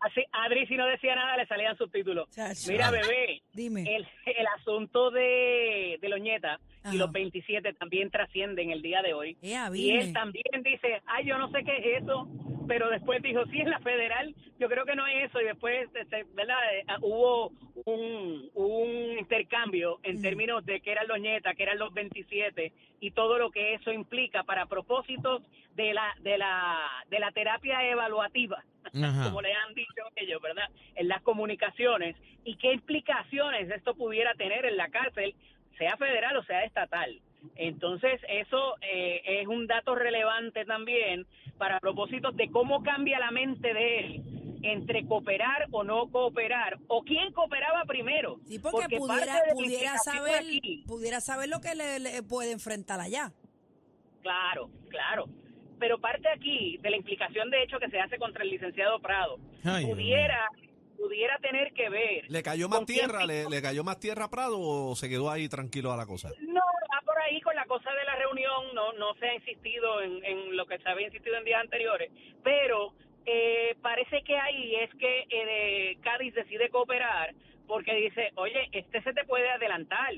así- 0.00 0.24
Adri, 0.32 0.66
si 0.66 0.76
no 0.76 0.86
decía 0.86 1.14
nada, 1.14 1.36
le 1.36 1.46
salían 1.46 1.76
subtítulos. 1.76 2.28
Chacho. 2.30 2.70
Mira, 2.70 2.90
bebé, 2.90 3.42
Dime. 3.52 3.82
el, 3.82 4.06
el 4.26 4.46
asunto 4.58 5.10
de, 5.10 5.98
de 6.00 6.08
Loñeta 6.08 6.58
Ajá. 6.82 6.94
y 6.94 6.98
los 6.98 7.10
27 7.12 7.72
también 7.74 8.10
trascienden 8.10 8.70
el 8.70 8.82
día 8.82 9.02
de 9.02 9.14
hoy. 9.14 9.36
Ea, 9.42 9.70
Y 9.74 9.90
él 9.92 10.12
también 10.12 10.44
dice, 10.64 11.02
ay, 11.06 11.26
yo 11.26 11.38
no 11.38 11.50
sé 11.50 11.62
qué 11.64 11.76
es 11.96 12.02
eso, 12.02 12.28
pero 12.66 12.88
después 12.90 13.22
dijo, 13.22 13.44
sí, 13.50 13.60
es 13.60 13.68
la 13.68 13.80
federal, 13.80 14.34
yo 14.58 14.68
creo 14.68 14.84
que 14.84 14.94
no 14.96 15.06
es 15.06 15.28
eso. 15.28 15.40
Y 15.40 15.44
después, 15.44 15.88
este, 15.94 16.24
¿verdad? 16.34 16.56
Eh, 16.74 16.84
ah, 16.88 16.98
hubo 17.02 17.52
un, 17.84 18.50
un 18.54 19.18
intercambio 19.18 19.98
en 20.02 20.18
Mm. 20.18 20.22
términos 20.22 20.64
de 20.66 20.80
que 20.80 20.92
eran 20.92 21.08
los 21.08 21.20
nietas, 21.20 21.54
que 21.56 21.62
eran 21.62 21.78
los 21.78 21.92
27 21.92 22.72
y 23.00 23.10
todo 23.12 23.38
lo 23.38 23.50
que 23.50 23.74
eso 23.74 23.92
implica 23.92 24.42
para 24.44 24.66
propósitos 24.66 25.42
de 25.74 25.94
la, 25.94 26.14
de 26.20 26.38
la, 26.38 26.78
de 27.08 27.18
la 27.18 27.32
terapia 27.32 27.88
evaluativa 27.88 28.62
Ajá. 28.84 29.24
como 29.24 29.40
le 29.42 29.52
han 29.52 29.74
dicho 29.74 30.02
ellos, 30.16 30.40
¿verdad? 30.42 30.68
En 30.96 31.08
las 31.08 31.22
comunicaciones 31.22 32.16
y 32.44 32.56
qué 32.56 32.72
implicaciones 32.72 33.70
esto 33.70 33.94
pudiera 33.94 34.34
tener 34.34 34.64
en 34.66 34.76
la 34.76 34.88
cárcel, 34.88 35.34
sea 35.78 35.96
federal 35.96 36.36
o 36.36 36.44
sea 36.44 36.64
estatal. 36.64 37.20
Entonces, 37.56 38.20
eso 38.28 38.76
eh, 38.82 39.20
es 39.24 39.46
un 39.48 39.66
dato 39.66 39.94
relevante 39.96 40.64
también 40.64 41.26
para 41.58 41.80
propósitos 41.80 42.36
de 42.36 42.48
cómo 42.50 42.82
cambia 42.82 43.18
la 43.18 43.30
mente 43.30 43.72
de 43.74 43.98
él 43.98 44.22
entre 44.62 45.04
cooperar 45.06 45.66
o 45.70 45.84
no 45.84 46.08
cooperar, 46.10 46.78
o 46.88 47.02
quién 47.02 47.32
cooperaba 47.32 47.84
primero. 47.84 48.38
Sí, 48.46 48.58
porque, 48.58 48.96
pudiera, 48.96 49.42
pudiera 49.52 49.98
saber, 49.98 50.36
aquí- 50.36 50.84
pudiera 50.86 51.20
saber 51.20 51.48
lo 51.48 51.60
que 51.60 51.74
le, 51.74 51.98
le 51.98 52.22
puede 52.22 52.52
enfrentar 52.52 53.00
allá. 53.00 53.32
Claro, 54.22 54.70
claro. 54.88 55.26
Pero 55.78 55.98
parte 55.98 56.28
aquí 56.28 56.76
de 56.78 56.90
la 56.90 56.96
implicación 56.96 57.50
de 57.50 57.62
hecho 57.64 57.78
que 57.80 57.88
se 57.90 57.98
hace 57.98 58.18
contra 58.18 58.44
el 58.44 58.50
licenciado 58.50 59.00
Prado. 59.00 59.38
Ay, 59.64 59.84
pudiera, 59.84 60.46
pudiera 60.96 61.36
tener 61.38 61.72
que 61.72 61.88
ver. 61.88 62.24
¿Le 62.30 62.42
cayó 62.42 62.68
más 62.68 62.86
tierra? 62.86 63.26
¿Le, 63.26 63.48
le 63.50 63.60
cayó 63.62 63.82
más 63.82 63.98
tierra 63.98 64.26
a 64.26 64.30
Prado 64.30 64.60
o 64.60 64.94
se 64.94 65.08
quedó 65.08 65.28
ahí 65.28 65.48
tranquilo 65.48 65.92
a 65.92 65.96
la 65.96 66.06
cosa? 66.06 66.30
No, 66.40 66.60
va 66.60 67.00
por 67.04 67.20
ahí 67.22 67.40
con 67.40 67.56
la 67.56 67.64
cosa 67.64 67.90
de 67.90 68.04
la 68.04 68.14
reunión, 68.14 68.74
no, 68.74 68.92
no 68.92 69.14
se 69.14 69.26
ha 69.26 69.34
insistido 69.34 70.02
en, 70.02 70.24
en 70.24 70.56
lo 70.56 70.66
que 70.66 70.78
se 70.78 70.88
había 70.88 71.06
insistido 71.06 71.36
en 71.36 71.44
días 71.44 71.60
anteriores, 71.60 72.12
pero 72.44 72.92
eh, 73.26 73.76
parece 73.82 74.22
que 74.22 74.36
ahí 74.38 74.76
es 74.76 74.90
que 74.96 75.26
eh, 75.30 75.98
Cádiz 76.02 76.34
decide 76.34 76.68
cooperar 76.70 77.34
porque 77.66 77.94
dice, 77.94 78.32
oye, 78.36 78.68
este 78.72 79.02
se 79.02 79.12
te 79.12 79.24
puede 79.24 79.48
adelantar. 79.50 80.14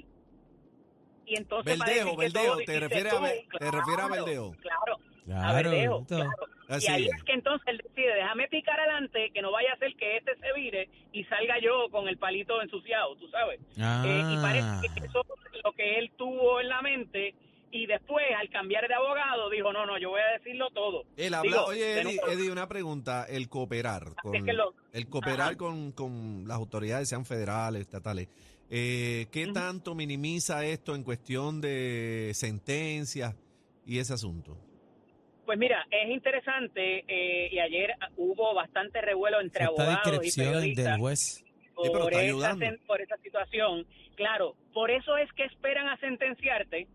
Y 1.26 1.38
entonces 1.38 1.78
Verdejo, 1.78 2.16
todo 2.16 2.56
te 2.64 2.80
refieres 2.80 3.12
a 3.12 3.20
te 3.58 3.70
refieres 3.70 4.04
a. 4.04 4.08
Claro, 4.08 4.98
a 5.32 5.62
Claro, 5.62 6.04
claro. 6.06 6.30
Así 6.68 6.86
y 6.90 6.94
ahí 6.94 7.04
es. 7.08 7.14
es 7.16 7.22
que 7.24 7.32
entonces 7.32 7.66
él 7.68 7.80
decide, 7.86 8.14
déjame 8.14 8.48
picar 8.48 8.78
adelante, 8.80 9.30
que 9.32 9.42
no 9.42 9.52
vaya 9.52 9.72
a 9.72 9.76
ser 9.76 9.94
que 9.96 10.16
este 10.16 10.34
se 10.36 10.52
vire 10.54 10.88
y 11.12 11.24
salga 11.24 11.58
yo 11.60 11.88
con 11.90 12.08
el 12.08 12.16
palito 12.18 12.60
ensuciado, 12.62 13.14
tú 13.16 13.28
sabes. 13.28 13.60
Eh, 13.60 14.22
y 14.32 14.36
parece 14.42 14.66
Ah. 14.66 14.80
que 14.94 15.04
eso 15.06 15.20
es 15.52 15.62
lo 15.62 15.72
que 15.72 15.98
él 15.98 16.10
tuvo 16.16 16.60
en 16.60 16.68
la 16.68 16.80
mente 16.82 17.34
y 17.76 17.86
después 17.86 18.24
al 18.38 18.48
cambiar 18.50 18.86
de 18.86 18.94
abogado 18.94 19.50
dijo, 19.50 19.72
no, 19.72 19.84
no, 19.84 19.98
yo 19.98 20.10
voy 20.10 20.20
a 20.20 20.38
decirlo 20.38 20.70
todo. 20.70 21.02
Él 21.16 21.34
habla, 21.34 21.50
Digo, 21.50 21.64
oye, 21.66 22.00
Eddie, 22.00 22.50
una 22.52 22.68
pregunta. 22.68 23.26
El 23.28 23.48
cooperar, 23.48 24.14
con, 24.22 24.32
que 24.44 24.52
lo- 24.52 24.74
el 24.92 25.08
cooperar 25.08 25.56
con, 25.56 25.90
con 25.92 26.44
las 26.46 26.56
autoridades, 26.56 27.08
sean 27.08 27.24
federales, 27.26 27.80
estatales, 27.82 28.28
eh, 28.70 29.26
¿qué 29.32 29.48
tanto 29.48 29.94
minimiza 29.96 30.64
esto 30.64 30.94
en 30.94 31.02
cuestión 31.02 31.60
de 31.60 32.30
sentencias 32.34 33.34
y 33.84 33.98
ese 33.98 34.14
asunto? 34.14 34.56
Pues 35.44 35.58
mira, 35.58 35.84
es 35.90 36.08
interesante 36.10 37.04
eh, 37.08 37.48
y 37.52 37.58
ayer 37.58 37.90
hubo 38.16 38.54
bastante 38.54 39.00
revuelo 39.02 39.40
entre 39.40 39.64
Esta 39.64 39.82
abogados 39.82 40.00
y 40.26 40.40
periodistas 40.40 40.84
del 40.86 40.98
juez. 41.00 41.20
Sí, 41.20 41.90
pero 41.92 42.04
por, 42.04 42.12
está 42.12 42.22
esa, 42.22 42.30
ayudando. 42.32 42.64
sen- 42.66 42.86
por 42.86 43.00
esa 43.00 43.16
situación. 43.18 43.84
Claro, 44.14 44.54
por 44.72 44.90
eso 44.92 45.16
es 45.16 45.30
que 45.32 45.44
esperan 45.44 45.88
a 45.88 45.98
sentenciarte 45.98 46.86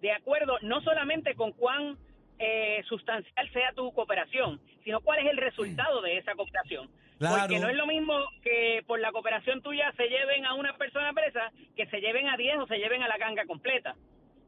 de 0.00 0.12
acuerdo 0.12 0.58
no 0.62 0.80
solamente 0.82 1.34
con 1.34 1.52
cuán 1.52 1.96
eh, 2.38 2.82
sustancial 2.88 3.52
sea 3.52 3.72
tu 3.72 3.92
cooperación, 3.92 4.60
sino 4.84 5.00
cuál 5.00 5.20
es 5.20 5.30
el 5.30 5.36
resultado 5.36 6.00
de 6.02 6.18
esa 6.18 6.34
cooperación. 6.34 6.88
Claro. 7.18 7.36
Porque 7.40 7.58
no 7.58 7.68
es 7.68 7.76
lo 7.76 7.86
mismo 7.86 8.14
que 8.42 8.84
por 8.86 9.00
la 9.00 9.10
cooperación 9.10 9.60
tuya 9.60 9.92
se 9.96 10.08
lleven 10.08 10.46
a 10.46 10.54
una 10.54 10.76
persona 10.76 11.12
presa 11.12 11.50
que 11.76 11.86
se 11.86 12.00
lleven 12.00 12.28
a 12.28 12.36
10 12.36 12.58
o 12.58 12.66
se 12.66 12.78
lleven 12.78 13.02
a 13.02 13.08
la 13.08 13.18
ganga 13.18 13.44
completa. 13.44 13.96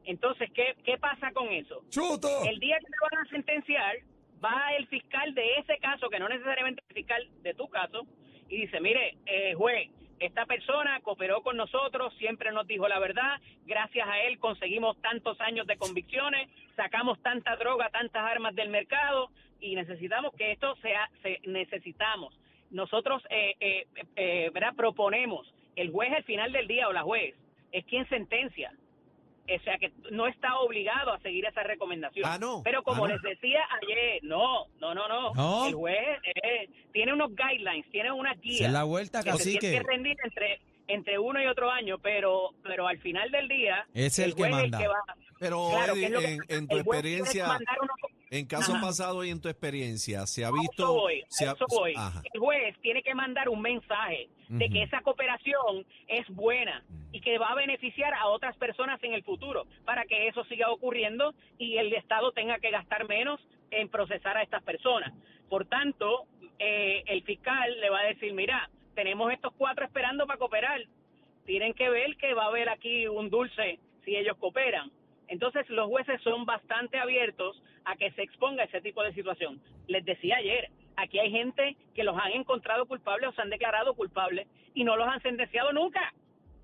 Entonces, 0.05 0.51
¿qué, 0.55 0.77
qué 0.85 0.97
pasa 0.99 1.33
con 1.33 1.49
eso? 1.49 1.83
¡Chuto! 1.91 2.45
El 2.45 2.59
día 2.61 2.79
que 2.79 2.87
te 2.87 2.97
van 3.11 3.27
a 3.27 3.31
sentenciar, 3.31 3.97
va 4.43 4.73
el 4.77 4.87
fiscal 4.87 5.35
de 5.35 5.57
ese 5.57 5.79
caso, 5.79 6.09
que 6.09 6.19
no 6.19 6.29
necesariamente 6.29 6.83
el 6.89 6.95
fiscal 6.95 7.29
de 7.43 7.55
tu 7.55 7.69
caso, 7.69 8.07
y 8.49 8.63
dice, 8.63 8.81
mire, 8.81 9.17
eh, 9.27 9.55
juez, 9.55 9.91
esta 10.21 10.45
persona 10.45 11.01
cooperó 11.01 11.43
con 11.43 11.57
nosotros, 11.57 12.13
siempre 12.19 12.53
nos 12.53 12.67
dijo 12.67 12.87
la 12.87 12.99
verdad, 12.99 13.41
gracias 13.67 14.07
a 14.07 14.21
él 14.21 14.39
conseguimos 14.39 15.01
tantos 15.01 15.41
años 15.41 15.67
de 15.67 15.79
convicciones, 15.79 16.49
sacamos 16.77 17.21
tanta 17.23 17.57
droga, 17.57 17.89
tantas 17.89 18.23
armas 18.23 18.55
del 18.55 18.69
mercado, 18.69 19.31
y 19.61 19.75
necesitamos 19.75 20.33
que 20.35 20.53
esto 20.53 20.77
sea, 20.77 21.11
se, 21.23 21.41
necesitamos. 21.47 22.39
Nosotros, 22.71 23.23
eh, 23.31 23.55
eh, 23.61 23.87
eh, 24.17 24.51
¿verdad? 24.53 24.75
Proponemos, 24.77 25.53
el 25.75 25.91
juez 25.91 26.13
al 26.13 26.25
final 26.25 26.53
del 26.53 26.69
día 26.69 26.89
o 26.89 26.93
la 26.93 27.03
juez 27.03 27.35
es 27.73 27.85
quien 27.87 28.09
sentencia. 28.09 28.73
O 29.49 29.63
sea 29.65 29.79
que 29.79 29.91
no 30.13 30.27
está 30.29 30.59
obligado 30.61 31.13
a 31.13 31.19
seguir 31.21 31.45
esa 31.45 31.63
recomendación. 31.63 32.25
Ah, 32.29 32.39
no. 32.39 32.63
Pero 32.63 32.83
como 32.83 33.05
Ah, 33.05 33.09
no. 33.09 33.15
les 33.15 33.23
decía 33.23 33.61
ayer, 33.83 34.21
no, 34.23 34.67
no, 34.81 34.95
no, 34.95 35.09
no. 35.09 35.35
No. 35.35 35.67
El 35.67 35.75
juez 35.75 36.19
eh, 36.43 36.69
tiene 36.93 37.13
unos 37.13 37.31
guidelines, 37.35 37.91
tiene 37.91 38.13
unas 38.13 38.41
guías. 38.41 38.67
es 38.69 38.73
la 38.73 38.85
vuelta, 38.85 39.23
que 39.25 39.33
se 39.33 39.59
tiene 39.59 39.79
que 39.79 39.83
rendir 39.83 40.17
entre 40.25 40.61
entre 40.87 41.21
uno 41.21 41.41
y 41.41 41.47
otro 41.47 41.71
año, 41.71 41.99
pero 41.99 42.51
pero 42.65 42.87
al 42.89 42.99
final 42.99 43.31
del 43.31 43.47
día 43.49 43.87
Es 43.95 44.19
el 44.19 44.35
que 44.35 44.43
juez 44.43 44.51
es 44.55 44.57
manda. 44.71 44.79
va. 44.89 45.15
Pero, 45.39 45.69
Claro, 45.71 45.93
Eddie, 45.95 46.01
¿qué 46.01 46.07
es 46.07 46.13
lo 46.13 46.21
que 46.21 46.55
en, 46.55 46.69
tu 46.69 46.77
experiencia, 46.79 47.45
unos- 47.81 47.97
en 48.31 48.47
casos 48.47 48.75
Ajá. 48.75 48.87
pasados 48.87 49.25
y 49.25 49.31
en 49.31 49.41
tu 49.41 49.49
experiencia, 49.49 50.27
¿se 50.27 50.45
ha 50.45 50.49
A 50.49 50.53
visto? 50.53 50.83
eso 50.83 50.95
voy, 50.95 51.25
se 51.29 51.47
ha- 51.49 51.53
eso 51.53 51.65
voy. 51.69 51.95
El 52.35 52.41
juez 52.41 52.77
tiene 52.83 53.03
que 53.03 53.15
mandar 53.15 53.49
un 53.49 53.63
mensaje 53.63 54.29
de 54.49 54.69
que 54.69 54.83
esa 54.83 55.01
cooperación 55.03 55.87
es 56.09 56.29
buena 56.29 56.85
y 57.13 57.21
que 57.21 57.39
va 57.39 57.49
a 57.49 57.55
beneficiar 57.55 58.15
a 58.15 58.29
otras 58.29 58.57
personas 58.57 59.03
en 59.03 59.15
el 59.15 59.23
futuro 59.23 59.67
para 59.85 60.05
que 60.05 60.29
eso 60.29 60.45
siga 60.45 60.71
ocurriendo 60.71 61.35
y 61.59 61.77
el 61.77 61.93
Estado 61.93 62.33
tenga 62.33 62.59
que 62.59 62.71
gastar 62.71 63.09
menos 63.09 63.41
en 63.71 63.89
procesar 63.89 64.37
a 64.37 64.43
estas 64.43 64.63
personas. 64.63 65.13
Por 65.49 65.67
tanto, 65.67 66.27
eh, 66.59 67.03
el 67.07 67.23
fiscal 67.23 67.81
le 67.81 67.91
va 67.91 68.01
a 68.01 68.05
decir, 68.05 68.33
mira, 68.33 68.69
tenemos 68.95 69.33
estos 69.33 69.53
cuatro 69.57 69.85
esperando 69.85 70.27
para 70.27 70.39
cooperar. 70.39 70.83
Tienen 71.47 71.75
que 71.75 71.89
ver 71.89 72.17
que 72.17 72.35
va 72.35 72.45
a 72.45 72.49
haber 72.49 72.69
aquí 72.69 73.09
un 73.09 73.31
dulce 73.31 73.79
si 74.05 74.17
ellos 74.17 74.37
cooperan. 74.39 74.91
Entonces 75.29 75.69
los 75.71 75.89
jueces 75.89 76.21
son 76.23 76.45
bastante 76.45 76.99
abiertos 76.99 77.63
a 77.85 77.97
que 77.97 78.11
se 78.13 78.23
exponga 78.23 78.65
ese 78.65 78.81
tipo 78.81 79.03
de 79.03 79.15
situación. 79.15 79.61
Les 79.87 80.05
decía 80.05 80.37
ayer, 80.37 80.71
aquí 80.97 81.19
hay 81.19 81.31
gente 81.31 81.77
que 81.95 82.05
los 82.05 82.17
han 82.19 82.33
encontrado 82.33 82.87
culpables 82.87 83.31
o 83.31 83.33
se 83.33 83.43
han 83.43 83.51
declarado 83.51 83.95
culpables 83.95 84.49
y 84.75 84.85
no 84.85 84.97
los 84.97 85.09
han 85.09 85.23
sentenciado 85.23 85.73
nunca. 85.73 86.13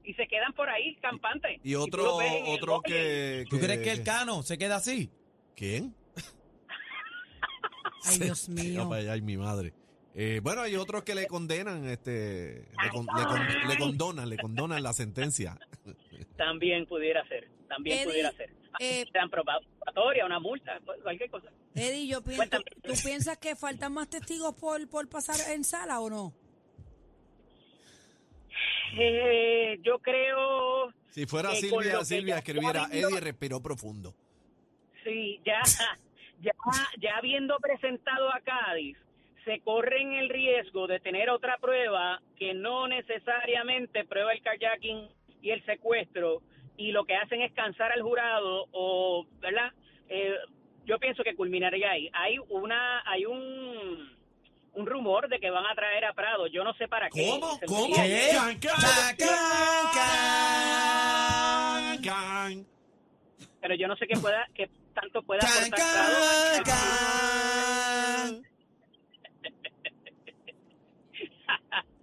Y 0.07 0.15
se 0.15 0.27
quedan 0.29 0.53
por 0.55 0.69
ahí 0.71 0.95
campantes. 1.03 1.61
Y 1.63 1.73
tú 1.75 1.81
otro, 1.83 2.17
otro 2.47 2.73
bote. 2.77 2.91
que, 2.93 3.45
¿Tú 3.51 3.59
crees 3.59 3.81
que 3.81 3.91
el 3.91 4.03
cano 4.05 4.43
se 4.43 4.57
queda 4.57 4.77
así? 4.77 5.11
¿Quién? 5.55 5.95
Ay, 8.05 8.19
Dios 8.21 8.49
mío. 8.49 8.83
Ya 8.85 8.89
para 8.89 9.01
allá, 9.01 9.13
ay, 9.15 9.23
mi 9.23 9.37
madre. 9.37 9.73
Eh, 10.15 10.41
bueno, 10.43 10.63
hay 10.63 10.77
otros 10.77 11.03
que 11.03 11.15
le 11.15 11.27
condenan, 11.27 11.87
este, 11.89 12.69
le, 12.83 12.89
con- 12.91 13.07
le 13.17 13.25
con- 13.25 13.69
le 13.69 13.77
condonan, 13.79 14.29
le 14.31 14.37
condonan 14.39 14.83
la 14.83 14.93
sentencia. 14.93 15.59
También 16.37 16.87
pudiera 16.87 17.27
ser, 17.29 17.49
también 17.69 17.97
Eddie, 17.99 18.07
pudiera 18.07 18.33
ser. 18.33 18.51
eh, 18.79 19.05
Te 19.11 19.19
dan 19.19 19.29
probatoria, 19.31 20.25
una 20.27 20.39
multa, 20.39 20.79
cualquier 21.03 21.31
cosa. 21.31 21.49
Eddie, 21.75 22.07
yo 22.09 22.23
pienso, 22.23 22.39
Cuéntame. 22.43 22.65
¿tú 22.83 22.93
piensas 23.05 23.39
que 23.39 23.57
faltan 23.57 23.93
más 23.95 24.09
testigos 24.11 24.55
por, 24.55 24.87
por 24.89 25.09
pasar 25.09 25.37
en 25.53 25.65
sala 25.65 25.99
o 26.01 26.11
no? 26.11 26.35
Eh, 28.95 29.79
yo 29.83 29.99
creo, 29.99 30.93
Si 31.11 31.27
fuera 31.27 31.51
Silvia, 31.55 32.05
Silvia 32.05 32.39
escribiera, 32.39 32.87
Eddie 32.91 33.21
respiró 33.21 33.61
profundo. 33.61 34.15
sí, 35.05 35.41
ya, 35.45 35.61
ya, 36.41 36.53
ya 37.01 37.17
habiendo 37.17 37.59
presentado 37.59 38.33
a 38.33 38.41
Cádiz, 38.41 38.97
se 39.45 39.61
corren 39.61 40.13
el 40.13 40.29
riesgo 40.29 40.87
de 40.87 41.01
tener 41.01 41.31
otra 41.31 41.57
prueba 41.59 42.21
que 42.37 42.53
no 42.53 42.89
necesariamente 42.89 44.05
prueba 44.05 44.33
el 44.33 44.43
kayaking 44.43 45.09
y 45.41 45.51
el 45.51 45.65
secuestro 45.65 46.43
y 46.77 46.93
lo 46.93 47.05
que 47.05 47.17
hacen 47.17 47.41
es 47.43 47.53
cansar 47.53 47.93
al 47.93 48.03
jurado 48.03 48.67
o, 48.73 49.27
¿verdad? 49.41 49.73
Eh, 50.09 50.35
yo 50.85 50.99
pienso 50.99 51.23
que 51.23 51.35
culminaría 51.35 51.91
ahí. 51.91 52.11
Hay 52.13 52.39
una, 52.49 53.03
hay 53.07 53.25
un, 53.27 54.16
un 54.77 54.87
rumor 54.87 55.29
de 55.29 55.39
que 55.41 55.51
van 55.51 55.67
a 55.67 55.75
traer 55.75 56.05
a 56.05 56.13
Prado. 56.13 56.47
Yo 56.47 56.63
no 56.65 56.73
sé 56.75 56.87
para 56.89 57.09
qué. 57.11 57.27
¿Cómo? 57.29 57.59
¿Cómo? 57.67 57.95
olvidó. 57.95 58.41
Can, 58.41 58.59
can, 58.61 59.17
Can, 59.19 59.87
can, 59.93 60.03
can. 62.03 62.67
Pero 63.61 63.75
yo 63.75 63.89
no 63.89 63.97
sé 63.97 64.07
qué 64.07 64.17
pueda, 64.21 64.47
que 64.55 64.71
tanto 64.95 65.23
pueda 65.23 65.41
Can, 65.41 65.65
aportar 65.65 65.79
can, 65.79 66.63
Prado. 66.65 66.65
can. 66.65 68.43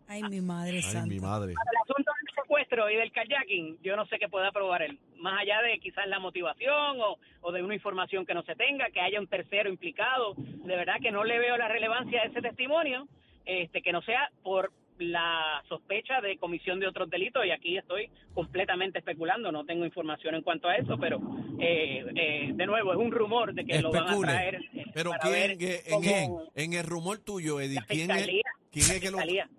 Ay, 0.08 0.24
mi 0.24 0.42
madre 0.42 0.78
Ay, 0.78 0.82
santa. 0.84 1.08
mi 1.08 1.20
madre. 1.20 1.52
el 1.54 1.78
asunto 1.82 2.12
del 2.22 2.36
secuestro 2.36 2.90
y 2.90 2.96
del 2.98 3.12
kayaking, 3.12 3.80
yo 3.82 3.96
no 3.96 4.06
sé 4.08 4.20
qué 4.20 4.28
pueda 4.30 4.52
probar 4.52 4.82
él. 4.84 5.00
Más 5.18 5.40
allá 5.42 5.62
de 5.62 5.80
quizás 5.80 6.08
la 6.08 6.20
motivación 6.20 7.00
o, 7.02 7.18
o 7.42 7.52
de 7.52 7.64
una 7.64 7.74
información 7.76 8.26
que 8.26 8.34
no 8.34 8.44
se 8.44 8.56
tenga, 8.56 8.90
que 8.92 9.00
haya 9.02 9.20
un 9.20 9.28
tercero 9.28 9.70
implicado, 9.70 10.36
de 10.64 10.76
verdad 10.76 10.96
que 11.02 11.12
no 11.12 11.24
le 11.24 11.40
veo 11.40 11.58
la 11.58 11.68
relevancia 11.68 12.22
de 12.22 12.28
ese 12.30 12.42
testimonio, 12.42 13.08
este 13.46 13.82
que 13.82 13.92
no 13.92 14.02
sea 14.02 14.30
por 14.44 14.72
la 15.00 15.64
sospecha 15.68 16.22
de 16.22 16.38
comisión 16.38 16.80
de 16.80 16.88
otros 16.88 17.10
delitos 17.10 17.44
y 17.46 17.52
aquí 17.52 17.78
estoy 17.78 18.10
completamente 18.34 19.00
especulando, 19.00 19.52
no 19.52 19.66
tengo 19.66 19.86
información 19.86 20.36
en 20.36 20.44
cuanto 20.44 20.68
a 20.70 20.76
eso, 20.76 20.98
pero 21.00 21.20
eh, 21.60 22.06
eh, 22.16 22.52
de 22.54 22.66
nuevo 22.66 22.92
es 22.94 23.00
un 23.00 23.12
rumor 23.12 23.54
de 23.54 23.66
que 23.66 23.82
lo 23.82 23.92
van 23.92 24.04
a 24.04 24.06
Especule. 24.06 24.32
traer. 24.32 24.56
eh, 24.56 24.86
Pero 24.94 25.12
quién, 25.22 25.58
que- 25.58 25.82
en, 25.88 26.32
en 26.56 26.74
el 26.74 26.86
rumor 26.86 27.18
tuyo, 27.20 27.60
La 27.60 27.82
¿quién 27.88 28.12
es, 28.12 28.28
quién 28.72 28.86
es 28.92 29.02
que 29.02 29.12
lo, 29.12 29.18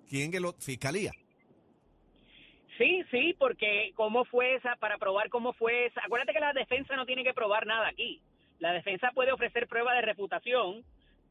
quién 0.08 0.30
que 0.30 0.40
lo, 0.40 0.52
fiscalía? 0.54 1.10
Sí, 2.78 3.02
sí, 3.10 3.34
porque 3.38 3.92
cómo 3.94 4.24
fue 4.24 4.54
esa, 4.56 4.74
para 4.76 4.98
probar 4.98 5.28
cómo 5.28 5.52
fue 5.52 5.86
esa. 5.86 6.00
Acuérdate 6.04 6.32
que 6.32 6.40
la 6.40 6.52
defensa 6.52 6.96
no 6.96 7.06
tiene 7.06 7.22
que 7.22 7.32
probar 7.34 7.66
nada 7.66 7.88
aquí. 7.88 8.20
La 8.58 8.72
defensa 8.72 9.10
puede 9.14 9.32
ofrecer 9.32 9.68
prueba 9.68 9.94
de 9.94 10.02
reputación 10.02 10.82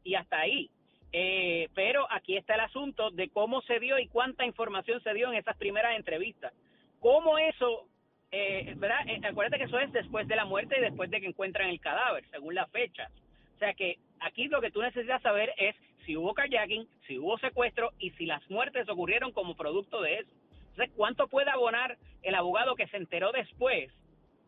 y 0.04 0.14
hasta 0.14 0.38
ahí. 0.38 0.70
Eh, 1.12 1.68
pero 1.74 2.06
aquí 2.10 2.36
está 2.36 2.54
el 2.54 2.60
asunto 2.60 3.10
de 3.10 3.28
cómo 3.28 3.62
se 3.62 3.78
dio 3.78 3.98
y 3.98 4.08
cuánta 4.08 4.44
información 4.44 5.00
se 5.02 5.14
dio 5.14 5.28
en 5.28 5.38
esas 5.38 5.56
primeras 5.56 5.96
entrevistas. 5.96 6.52
¿Cómo 7.00 7.38
eso, 7.38 7.86
eh, 8.32 8.74
verdad? 8.76 9.06
Eh, 9.06 9.20
acuérdate 9.24 9.58
que 9.58 9.64
eso 9.64 9.78
es 9.78 9.92
después 9.92 10.26
de 10.26 10.36
la 10.36 10.44
muerte 10.44 10.76
y 10.76 10.82
después 10.82 11.10
de 11.10 11.20
que 11.20 11.28
encuentran 11.28 11.68
el 11.68 11.80
cadáver, 11.80 12.24
según 12.30 12.54
la 12.54 12.66
fecha. 12.66 13.08
O 13.54 13.58
sea 13.58 13.74
que 13.74 13.98
aquí 14.20 14.48
lo 14.48 14.60
que 14.60 14.70
tú 14.70 14.82
necesitas 14.82 15.22
saber 15.22 15.52
es 15.56 15.76
si 16.04 16.16
hubo 16.16 16.34
kayaking, 16.34 16.88
si 17.06 17.18
hubo 17.18 17.38
secuestro 17.38 17.92
y 17.98 18.10
si 18.12 18.26
las 18.26 18.48
muertes 18.50 18.88
ocurrieron 18.88 19.32
como 19.32 19.54
producto 19.54 20.02
de 20.02 20.18
eso. 20.18 20.30
Entonces, 20.70 20.92
¿cuánto 20.96 21.28
puede 21.28 21.50
abonar 21.50 21.96
el 22.22 22.34
abogado 22.34 22.74
que 22.74 22.88
se 22.88 22.96
enteró 22.96 23.30
después? 23.30 23.92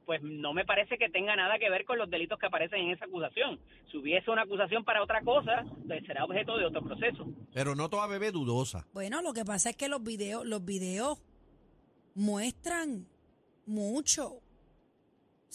Pues 0.06 0.22
no 0.22 0.52
me 0.54 0.64
parece 0.64 0.96
que 0.98 1.08
tenga 1.08 1.34
nada 1.34 1.58
que 1.58 1.68
ver 1.68 1.84
con 1.84 1.98
los 1.98 2.08
delitos 2.08 2.38
que 2.38 2.46
aparecen 2.46 2.78
en 2.78 2.90
esa 2.92 3.06
acusación. 3.06 3.58
Si 3.90 3.98
hubiese 3.98 4.30
una 4.30 4.42
acusación 4.42 4.84
para 4.84 5.02
otra 5.02 5.20
cosa, 5.22 5.64
pues 5.86 6.06
será 6.06 6.24
objeto 6.24 6.56
de 6.56 6.64
otro 6.64 6.80
proceso. 6.80 7.26
Pero 7.52 7.74
no 7.74 7.90
toda 7.90 8.06
bebé 8.06 8.30
dudosa. 8.30 8.86
Bueno, 8.94 9.20
lo 9.20 9.32
que 9.32 9.44
pasa 9.44 9.70
es 9.70 9.76
que 9.76 9.88
los 9.88 10.02
videos, 10.04 10.46
los 10.46 10.64
videos 10.64 11.18
muestran 12.14 13.06
mucho. 13.66 14.26
O 14.28 14.42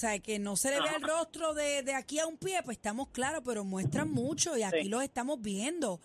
sea, 0.02 0.20
que 0.20 0.38
no 0.40 0.56
se 0.58 0.72
le 0.72 0.82
ve 0.82 0.90
el 0.98 1.02
rostro 1.04 1.54
de, 1.54 1.84
de 1.84 1.94
aquí 1.94 2.20
a 2.20 2.26
un 2.28 2.38
pie, 2.38 2.62
pues 2.64 2.78
estamos 2.78 3.08
claros, 3.10 3.42
pero 3.46 3.64
muestran 3.64 4.12
mucho 4.12 4.58
y 4.58 4.64
aquí 4.64 4.84
Sí. 4.84 4.90
los 4.90 5.04
estamos 5.04 5.42
viendo. 5.42 6.00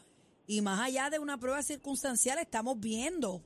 Y 0.47 0.61
más 0.61 0.81
allá 0.81 1.11
de 1.11 1.19
una 1.19 1.39
prueba 1.39 1.63
circunstancial, 1.63 2.39
estamos 2.39 2.79
viendo. 2.79 3.35
O 3.37 3.43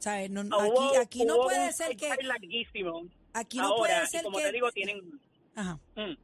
sea, 0.00 0.28
no- 0.28 0.42
Ah, 0.52 0.66
Hubo- 0.68 0.88
aquí, 0.88 0.96
aquí 0.98 1.24
no 1.24 1.36
puede 1.38 1.68
un 1.68 1.72
ser 1.72 1.96
que... 1.96 2.14
larguísimo. 2.22 3.04
Aquí 3.34 3.58
no 3.58 3.64
Ahora, 3.64 3.78
puede 3.94 4.04
y 4.04 4.06
ser 4.06 4.22
como 4.22 4.38
que... 4.38 4.44
te 4.44 4.52
digo, 4.52 4.72
tienen... 4.72 5.20
Ajá, 5.56 5.78
mm, 5.96 6.16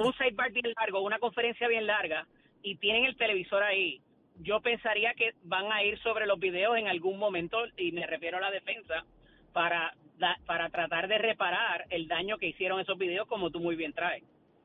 un 0.00 0.12
sidebar 0.14 0.50
bien 0.50 0.72
largo, 0.76 1.00
una 1.02 1.18
conferencia 1.18 1.68
bien 1.68 1.86
larga, 1.86 2.26
y 2.62 2.76
tienen 2.76 3.04
el 3.04 3.16
televisor 3.16 3.62
ahí. 3.62 4.00
Yo 4.40 4.60
pensaría 4.60 5.14
que 5.14 5.32
van 5.44 5.70
a 5.72 5.84
ir 5.84 5.98
sobre 6.00 6.26
los 6.26 6.38
videos 6.38 6.76
en 6.76 6.88
algún 6.88 7.18
momento, 7.18 7.58
y 7.76 7.92
me 7.92 8.06
refiero 8.06 8.38
a 8.38 8.40
la 8.40 8.50
defensa, 8.50 9.04
para, 9.52 9.94
da- 10.18 10.38
para 10.46 10.68
tratar 10.70 11.08
de 11.08 11.18
reparar 11.18 11.86
el 11.90 12.08
daño 12.08 12.38
que 12.38 12.48
hicieron 12.48 12.80
esos 12.80 12.98
videos, 12.98 13.26
como 13.28 13.50
tú 13.50 13.60
muy 13.60 13.76
bien 13.76 13.92
traes. 13.92 14.24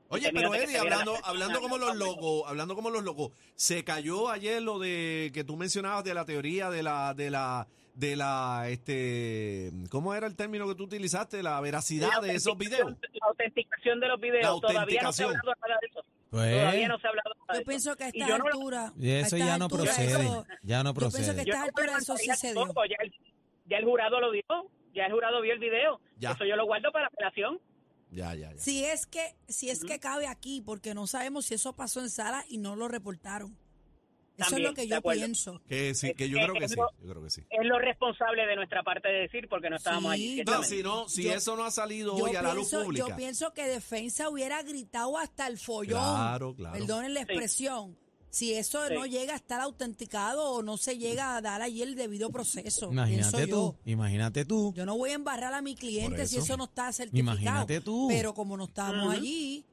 Oye, 0.10 0.32
pero 0.34 0.54
Eddie, 0.54 0.78
hablando, 0.78 1.16
hablando 1.24 1.60
como 1.62 1.78
los 1.78 1.96
locos, 1.96 2.44
hablando 2.48 2.76
como 2.76 2.90
los 2.92 3.04
locos, 3.04 3.32
se 3.56 3.84
cayó 3.84 4.30
ayer 4.30 4.62
lo 4.62 4.78
de 4.78 5.32
que 5.34 5.44
tú 5.44 5.58
mencionabas 5.58 6.04
de 6.04 6.14
la 6.14 6.26
teoría 6.26 6.70
de 6.70 6.84
la, 6.84 7.14
de 7.16 7.32
la, 7.32 7.68
de 7.94 8.16
la, 8.16 8.66
este, 8.70 9.72
¿cómo 9.90 10.14
era 10.16 10.26
el 10.28 10.36
término 10.36 10.68
que 10.68 10.76
tú 10.76 10.84
utilizaste? 10.86 11.44
La 11.44 11.60
veracidad 11.62 12.10
La 12.16 12.28
de 12.28 12.36
esos 12.36 12.58
videos. 12.58 12.82
autenticación- 12.92 13.20
La 13.22 13.28
autenticación 13.28 14.00
de 14.00 14.08
los 14.08 14.20
videos. 14.20 14.44
La 14.44 14.68
Todavía 14.68 15.02
no 15.04 15.14
se 15.14 15.24
ha 15.24 15.28
autenticación. 15.28 15.30
hablado 15.38 15.54
nada 15.62 15.80
de 15.82 15.88
eso. 15.88 16.06
Pues, 16.32 16.52
Todavía 16.60 16.88
no 16.88 17.00
se 17.00 17.08
ha 17.08 17.10
hablado 17.12 17.30
nada 17.36 17.46
de 17.48 17.54
Yo 17.54 17.60
eso. 17.62 17.68
pienso 17.70 17.96
que 17.96 18.04
a 18.04 18.08
Y 18.08 18.10
estas 18.10 18.28
yo 18.30 18.38
no 18.40 18.44
lo- 18.46 18.54
alturas... 18.56 18.94
y 19.00 19.10
a 19.12 19.20
eso 19.20 19.38
ya 19.38 19.58
no 19.60 19.68
procede. 19.70 20.06
eso- 20.12 20.46
Ya 20.64 20.84
no 20.84 20.90
yo 20.94 21.00
pienso 21.00 21.18
que 21.20 21.24
procede. 21.24 21.52
a 21.52 21.56
no 21.58 21.64
alturas 21.64 22.02
eso 22.02 22.18
sí 22.18 22.30
se 22.36 22.54
dio. 22.54 22.66
Ya 22.90 22.96
el, 23.04 23.14
ya 23.68 23.78
el 23.78 23.86
jurado 23.86 24.20
lo 24.20 24.32
vio, 24.32 24.44
ya 24.96 25.06
el 25.06 25.12
jurado 25.12 25.42
vio 25.42 25.54
el 25.54 25.60
video. 25.60 26.02
Ya. 26.18 26.32
Eso 26.32 26.46
yo 26.46 26.56
lo 26.56 26.66
guardo 26.66 26.92
para 26.92 27.04
la 27.04 27.08
apelación. 27.10 27.60
Ya, 28.10 28.34
ya, 28.36 28.52
ya. 28.54 28.58
Si 28.60 28.84
es 28.86 29.06
que, 29.08 29.36
si 29.48 29.70
es 29.70 29.84
que 29.84 30.00
cabe 30.00 30.28
aquí, 30.28 30.62
porque 30.62 30.94
no 30.94 31.06
sabemos 31.08 31.46
si 31.46 31.54
eso 31.56 31.74
pasó 31.76 32.00
en 32.00 32.10
sala 32.10 32.44
y 32.50 32.58
no 32.58 32.76
lo 32.76 32.88
reportaron. 32.88 33.56
Eso 34.38 34.56
es 34.58 34.62
lo 34.64 34.74
que 34.74 34.88
yo 34.88 34.98
acuerdo. 34.98 35.22
pienso. 35.22 35.62
Que 35.68 35.94
sí, 35.94 36.14
que 36.14 36.28
yo 36.30 36.38
Eh, 36.40 36.42
creo 36.44 36.54
que 36.56 36.66
eh, 36.66 36.70
sí, 36.70 36.76
yo 36.76 37.10
creo 37.12 37.24
que 37.24 37.30
sí. 37.30 37.42
Es 37.50 37.66
lo 37.66 37.78
responsable 37.80 38.46
de 38.46 38.56
nuestra 38.56 38.82
parte 38.84 39.08
de 39.10 39.20
decir 39.22 39.48
porque 39.48 39.70
no 39.70 39.76
estábamos 39.76 40.16
Sí, 40.16 40.42
allí. 40.42 40.44
No, 40.44 40.64
si 40.64 40.84
no, 40.84 41.08
si 41.10 41.24
Yo- 41.24 41.34
eso 41.34 41.56
no 41.56 41.64
ha 41.66 41.72
salido 41.72 42.16
hoy 42.16 42.36
a 42.36 42.42
la 42.42 42.54
luz 42.54 42.70
pienso, 42.70 42.84
pública. 42.86 43.08
yo 43.10 43.16
pienso 43.16 43.54
que 43.54 43.68
defensa 43.68 44.30
hubiera 44.30 44.62
gritado 44.64 45.18
hasta 45.18 45.46
el 45.48 45.58
follón. 45.60 46.00
Claro, 46.00 46.56
claro. 46.56 46.78
Perdonen 46.80 47.14
la 47.14 47.22
expresión. 47.22 47.98
Si 48.30 48.52
eso 48.56 48.88
Sí. 48.88 48.96
no 48.96 49.06
llega 49.06 49.34
a 49.34 49.36
estar 49.36 49.62
autenticado 49.62 50.54
o 50.54 50.64
no 50.64 50.78
se 50.78 50.98
llega 50.98 51.36
a 51.36 51.42
dar 51.42 51.62
allí 51.62 51.84
el 51.84 51.94
debido 51.94 52.32
proceso. 52.32 52.92
Imagínate 52.92 53.46
tú, 53.46 53.76
yo. 53.76 53.76
imagínate 53.86 54.44
tú. 54.46 54.74
Yo 54.76 54.88
no 54.88 54.98
voy 54.98 55.12
a 55.12 55.14
embarrar 55.14 55.54
a 55.54 55.62
mi 55.62 55.76
cliente 55.76 56.26
si 56.26 56.38
eso. 56.38 56.46
eso 56.46 56.58
no 56.58 56.64
está 56.64 56.92
certificado. 56.92 57.38
Imagínate 57.38 57.82
tú. 57.82 58.08
Pero 58.10 58.34
como 58.34 58.58
no 58.58 58.64
estábamos 58.64 59.14
allí, 59.14 59.64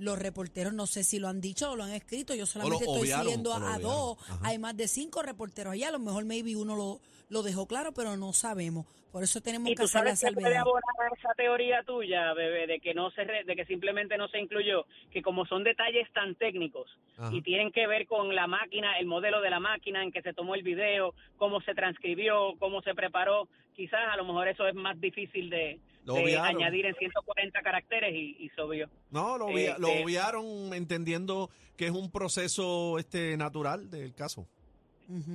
los 0.00 0.18
reporteros 0.18 0.72
no 0.72 0.86
sé 0.86 1.04
si 1.04 1.18
lo 1.18 1.28
han 1.28 1.40
dicho 1.40 1.70
o 1.70 1.76
lo 1.76 1.84
han 1.84 1.92
escrito. 1.92 2.34
Yo 2.34 2.46
solamente 2.46 2.84
estoy 2.84 3.00
obviaron, 3.02 3.24
siguiendo 3.24 3.52
a, 3.54 3.78
dos. 3.78 4.18
Ajá. 4.28 4.38
Hay 4.42 4.58
más 4.58 4.76
de 4.76 4.88
cinco 4.88 5.22
reporteros 5.22 5.74
allá. 5.74 5.88
A 5.88 5.92
lo 5.92 5.98
mejor 5.98 6.24
maybe 6.24 6.56
uno 6.56 6.74
lo, 6.74 7.00
lo 7.28 7.42
dejó 7.42 7.66
claro, 7.66 7.92
pero 7.92 8.16
no 8.16 8.32
sabemos. 8.32 8.86
Por 9.12 9.24
eso 9.24 9.40
tenemos 9.40 9.68
Y 9.68 9.72
que 9.74 9.82
tú 9.82 9.86
hacer 9.86 10.04
la 10.04 10.14
sabes 10.14 10.34
que 10.36 10.40
puede 10.40 10.56
abonar 10.56 10.84
esa 11.18 11.34
teoría 11.34 11.82
tuya, 11.82 12.32
bebé, 12.32 12.68
de 12.68 12.78
que 12.78 12.94
no 12.94 13.10
se 13.10 13.24
re- 13.24 13.42
de 13.42 13.56
que 13.56 13.64
simplemente 13.66 14.16
no 14.16 14.28
se 14.28 14.38
incluyó, 14.38 14.86
que 15.10 15.20
como 15.20 15.44
son 15.46 15.64
detalles 15.64 16.08
tan 16.12 16.36
técnicos 16.36 16.88
Ajá. 17.18 17.34
y 17.34 17.42
tienen 17.42 17.72
que 17.72 17.88
ver 17.88 18.06
con 18.06 18.32
la 18.36 18.46
máquina, 18.46 18.98
el 19.00 19.06
modelo 19.06 19.40
de 19.40 19.50
la 19.50 19.58
máquina 19.58 20.04
en 20.04 20.12
que 20.12 20.22
se 20.22 20.32
tomó 20.32 20.54
el 20.54 20.62
video, 20.62 21.12
cómo 21.38 21.60
se 21.62 21.74
transcribió, 21.74 22.54
cómo 22.60 22.82
se 22.82 22.94
preparó, 22.94 23.48
quizás 23.74 24.00
a 24.12 24.16
lo 24.16 24.24
mejor 24.24 24.46
eso 24.46 24.68
es 24.68 24.76
más 24.76 25.00
difícil 25.00 25.50
de, 25.50 25.80
Lo 26.04 26.14
de 26.14 26.24
obviaron. 26.24 26.46
añadir 26.56 26.86
en 26.86 26.94
140 26.94 27.60
caracteres 27.62 28.14
y, 28.14 28.36
y 28.40 28.48
se 28.50 28.60
obvió. 28.62 28.88
No, 29.10 29.36
lo, 29.38 29.46
obvia- 29.46 29.72
Eh, 29.72 29.76
lo 29.78 29.88
eh. 29.88 30.02
obviaron 30.04 30.72
entendiendo 30.74 31.50
que 31.76 31.86
es 31.86 31.90
un 31.92 32.10
proceso 32.10 32.98
este 32.98 33.36
natural 33.36 33.90
del 33.90 34.14
caso. 34.14 34.46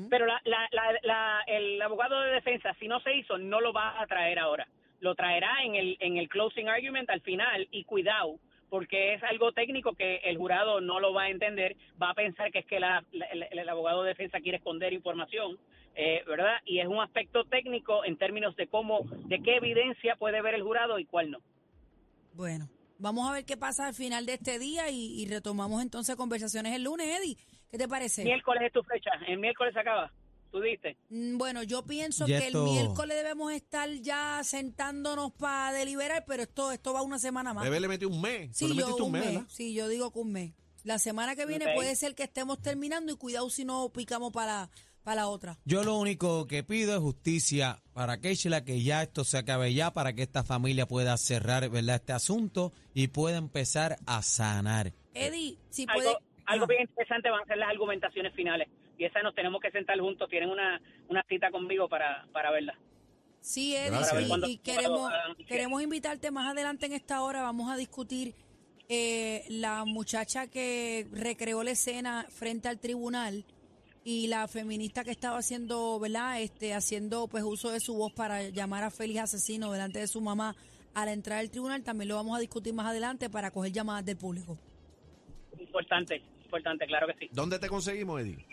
Pero 0.09 0.25
la, 0.25 0.39
la, 0.45 0.67
la, 0.71 0.93
la- 1.03 1.41
el 1.47 1.81
abogado 1.81 2.21
de 2.21 2.31
defensa, 2.31 2.73
si 2.79 2.87
no 2.87 3.01
se 3.01 3.13
hizo, 3.17 3.37
no 3.37 3.59
lo 3.59 3.73
va 3.73 4.01
a 4.01 4.07
traer 4.07 4.39
ahora. 4.39 4.67
lo 5.01 5.13
traerá 5.13 5.63
en 5.63 5.75
el, 5.75 5.97
en 5.99 6.17
el 6.17 6.29
closing 6.29 6.67
argument 6.69 7.09
al 7.09 7.19
final 7.21 7.67
y 7.69 7.83
cuidado, 7.83 8.39
porque 8.69 9.13
es 9.13 9.21
algo 9.23 9.51
técnico 9.51 9.93
que 9.93 10.15
el 10.23 10.37
jurado 10.37 10.79
no 10.81 10.99
lo 11.01 11.13
va 11.13 11.23
a 11.23 11.29
entender, 11.29 11.75
va 12.01 12.11
a 12.11 12.13
pensar 12.15 12.51
que 12.51 12.59
es 12.59 12.65
que 12.65 12.79
la- 12.79 13.03
la- 13.11 13.25
el, 13.27 13.43
el 13.51 13.69
abogado 13.69 14.01
de 14.01 14.09
defensa 14.09 14.39
quiere 14.39 14.57
esconder 14.57 14.93
información, 14.93 15.59
eh, 15.95 16.23
¿verdad? 16.27 16.57
Y 16.65 16.79
es 16.79 16.87
un 16.87 16.99
aspecto 16.99 17.45
técnico 17.45 18.03
en 18.05 18.17
términos 18.17 18.55
de 18.55 18.67
cómo, 18.67 19.01
de 19.25 19.41
qué 19.41 19.55
evidencia 19.57 20.15
puede 20.17 20.41
ver 20.41 20.53
el 20.55 20.63
jurado 20.63 20.99
y 20.99 21.05
cuál 21.05 21.31
no. 21.31 21.39
Bueno, 22.33 22.69
vamos 22.99 23.29
a 23.29 23.33
ver 23.33 23.45
qué 23.45 23.57
pasa 23.57 23.87
al 23.87 23.93
final 23.93 24.25
de 24.25 24.33
este 24.33 24.59
día 24.59 24.89
y, 24.89 25.21
y 25.21 25.25
retomamos 25.27 25.81
entonces 25.81 26.15
conversaciones 26.15 26.73
el 26.75 26.83
lunes, 26.83 27.07
Eddie. 27.19 27.37
¿Qué 27.71 27.77
te 27.77 27.87
parece? 27.87 28.23
Miércoles 28.23 28.63
es 28.67 28.73
tu 28.73 28.83
fecha, 28.83 29.11
el 29.27 29.37
miércoles 29.39 29.73
se 29.73 29.79
acaba, 29.79 30.11
tú 30.51 30.61
diste. 30.61 30.97
Mm, 31.09 31.37
Bueno, 31.37 31.63
yo 31.63 31.85
pienso 31.85 32.25
que 32.25 32.47
el 32.47 32.55
miércoles 32.55 33.17
debemos 33.17 33.51
estar 33.53 33.89
ya 33.89 34.41
sentándonos 34.43 35.31
para 35.33 35.71
deliberar, 35.71 36.25
pero 36.27 36.43
esto 36.43 36.71
esto 36.71 36.93
va 36.93 37.01
una 37.01 37.19
semana 37.19 37.53
más. 37.53 37.63
Bebé 37.63 37.79
le 37.79 37.87
metió 37.87 38.09
un 38.09 38.21
mes. 38.21 38.55
Sí, 38.55 38.67
yo 38.69 38.75
metiste 38.75 39.01
un 39.01 39.05
un 39.07 39.11
mes. 39.11 39.43
Sí, 39.49 39.73
yo 39.73 39.87
digo 39.87 40.11
que 40.11 40.19
un 40.19 40.31
mes. 40.31 40.53
La 40.83 40.99
semana 40.99 41.35
que 41.35 41.47
viene 41.47 41.73
puede 41.73 41.95
ser 41.95 42.13
que 42.13 42.23
estemos 42.23 42.61
terminando 42.61 43.11
y 43.11 43.17
cuidado 43.17 43.49
si 43.49 43.65
no 43.65 43.89
picamos 43.89 44.31
para, 44.31 44.69
para 45.05 45.21
la 45.21 45.27
otra. 45.29 45.57
Yo 45.63 45.83
lo 45.85 45.95
único 45.97 46.47
que 46.47 46.63
pido 46.63 46.93
es 46.95 46.99
justicia 46.99 47.81
para 47.93 48.19
Keishla, 48.19 48.65
que 48.65 48.83
ya 48.83 49.03
esto 49.03 49.23
se 49.23 49.37
acabe 49.37 49.73
ya, 49.73 49.93
para 49.93 50.11
que 50.13 50.23
esta 50.23 50.43
familia 50.43 50.85
pueda 50.87 51.15
cerrar 51.15 51.69
¿verdad? 51.69 51.95
este 51.95 52.11
asunto 52.11 52.73
y 52.93 53.07
pueda 53.07 53.37
empezar 53.37 53.95
a 54.05 54.21
sanar. 54.21 54.91
Eddie, 55.13 55.57
si 55.69 55.85
puede... 55.85 56.09
Algo, 56.09 56.19
algo 56.47 56.65
Ah, 56.65 56.67
bien 56.67 56.81
interesante 56.81 57.29
van 57.29 57.41
a 57.41 57.45
ser 57.45 57.57
las 57.57 57.69
argumentaciones 57.69 58.33
finales 58.33 58.67
y 58.97 59.05
esas 59.05 59.23
nos 59.23 59.33
tenemos 59.33 59.61
que 59.61 59.71
sentar 59.71 59.97
juntos, 59.99 60.29
tienen 60.29 60.49
una, 60.49 60.81
una 61.07 61.23
cita 61.29 61.49
conmigo 61.51 61.87
para, 61.87 62.27
para 62.33 62.51
verla. 62.51 62.77
Sí, 63.41 63.75
Eddie, 63.75 63.89
Gracias. 63.91 64.21
sí, 64.23 64.27
Cuando- 64.27 64.47
y 64.47 64.57
queremos, 64.57 64.99
cuando- 65.11 65.45
queremos 65.47 65.81
invitarte 65.83 66.31
más 66.31 66.51
adelante 66.51 66.87
en 66.87 66.93
esta 66.93 67.21
hora. 67.21 67.41
Vamos 67.43 67.71
a 67.71 67.77
discutir 67.77 68.33
eh, 68.89 69.45
la 69.49 69.85
muchacha 69.85 70.47
que 70.47 71.07
recreó 71.11 71.63
la 71.63 71.71
escena 71.71 72.25
frente 72.29 72.67
al 72.67 72.79
tribunal 72.79 73.45
y 74.07 74.27
la 74.27 74.47
feminista 74.47 75.03
que 75.03 75.09
estaba 75.09 75.39
haciendo, 75.39 75.99
¿verdad? 75.99 76.39
Este, 76.39 76.75
haciendo 76.75 77.27
pues 77.27 77.43
uso 77.43 77.71
de 77.71 77.79
su 77.79 77.95
voz 77.95 78.13
para 78.13 78.49
llamar 78.49 78.83
a 78.83 78.91
Félix 78.91 79.21
asesino 79.21 79.71
delante 79.71 79.99
de 79.99 80.07
su 80.07 80.21
mamá 80.21 80.55
al 80.93 81.09
entrar 81.09 81.39
al 81.39 81.49
tribunal. 81.49 81.83
También 81.83 82.09
lo 82.09 82.15
vamos 82.15 82.37
a 82.37 82.39
discutir 82.39 82.71
más 82.71 82.85
adelante 82.85 83.31
para 83.31 83.49
coger 83.49 83.71
llamadas 83.71 84.05
del 84.05 84.15
público. 84.15 84.59
Importante, 85.59 86.21
importante, 86.43 86.85
claro 86.85 87.07
que 87.07 87.13
sí. 87.25 87.29
¿Dónde 87.33 87.57
te 87.57 87.67
conseguimos, 87.67 88.21
Eddie? 88.21 88.45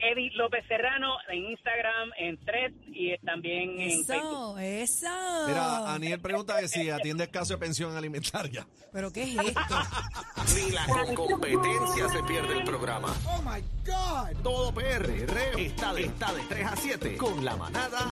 Eddie 0.00 0.30
López 0.34 0.64
Serrano 0.66 1.16
en 1.28 1.44
Instagram, 1.50 2.10
en 2.18 2.38
Threads 2.44 2.74
y 2.86 3.16
también 3.18 3.78
en 3.80 4.04
Facebook. 4.04 4.58
Eso, 4.58 5.06
eso. 5.06 5.46
Mira, 5.46 5.94
Aniel 5.94 6.20
pregunta 6.20 6.60
que 6.60 6.68
si 6.68 6.90
atiendes 6.90 7.28
caso 7.28 7.54
de 7.54 7.58
pensión 7.58 7.96
alimentaria. 7.96 8.66
¿Pero 8.92 9.12
qué 9.12 9.22
es 9.22 9.36
esto? 9.36 9.60
Ni 10.56 10.70
la 10.72 11.14
competencia 11.14 12.08
se 12.08 12.22
pierde 12.24 12.58
el 12.58 12.64
programa. 12.64 13.14
Oh 13.26 13.42
my 13.42 13.60
God. 13.86 14.42
Todo 14.42 14.72
PR 14.74 15.10
está 15.58 15.94
de, 15.94 16.04
está 16.04 16.32
de 16.32 16.42
3 16.42 16.66
a 16.66 16.76
7 16.76 17.16
con 17.16 17.44
la 17.44 17.56
manada 17.56 18.08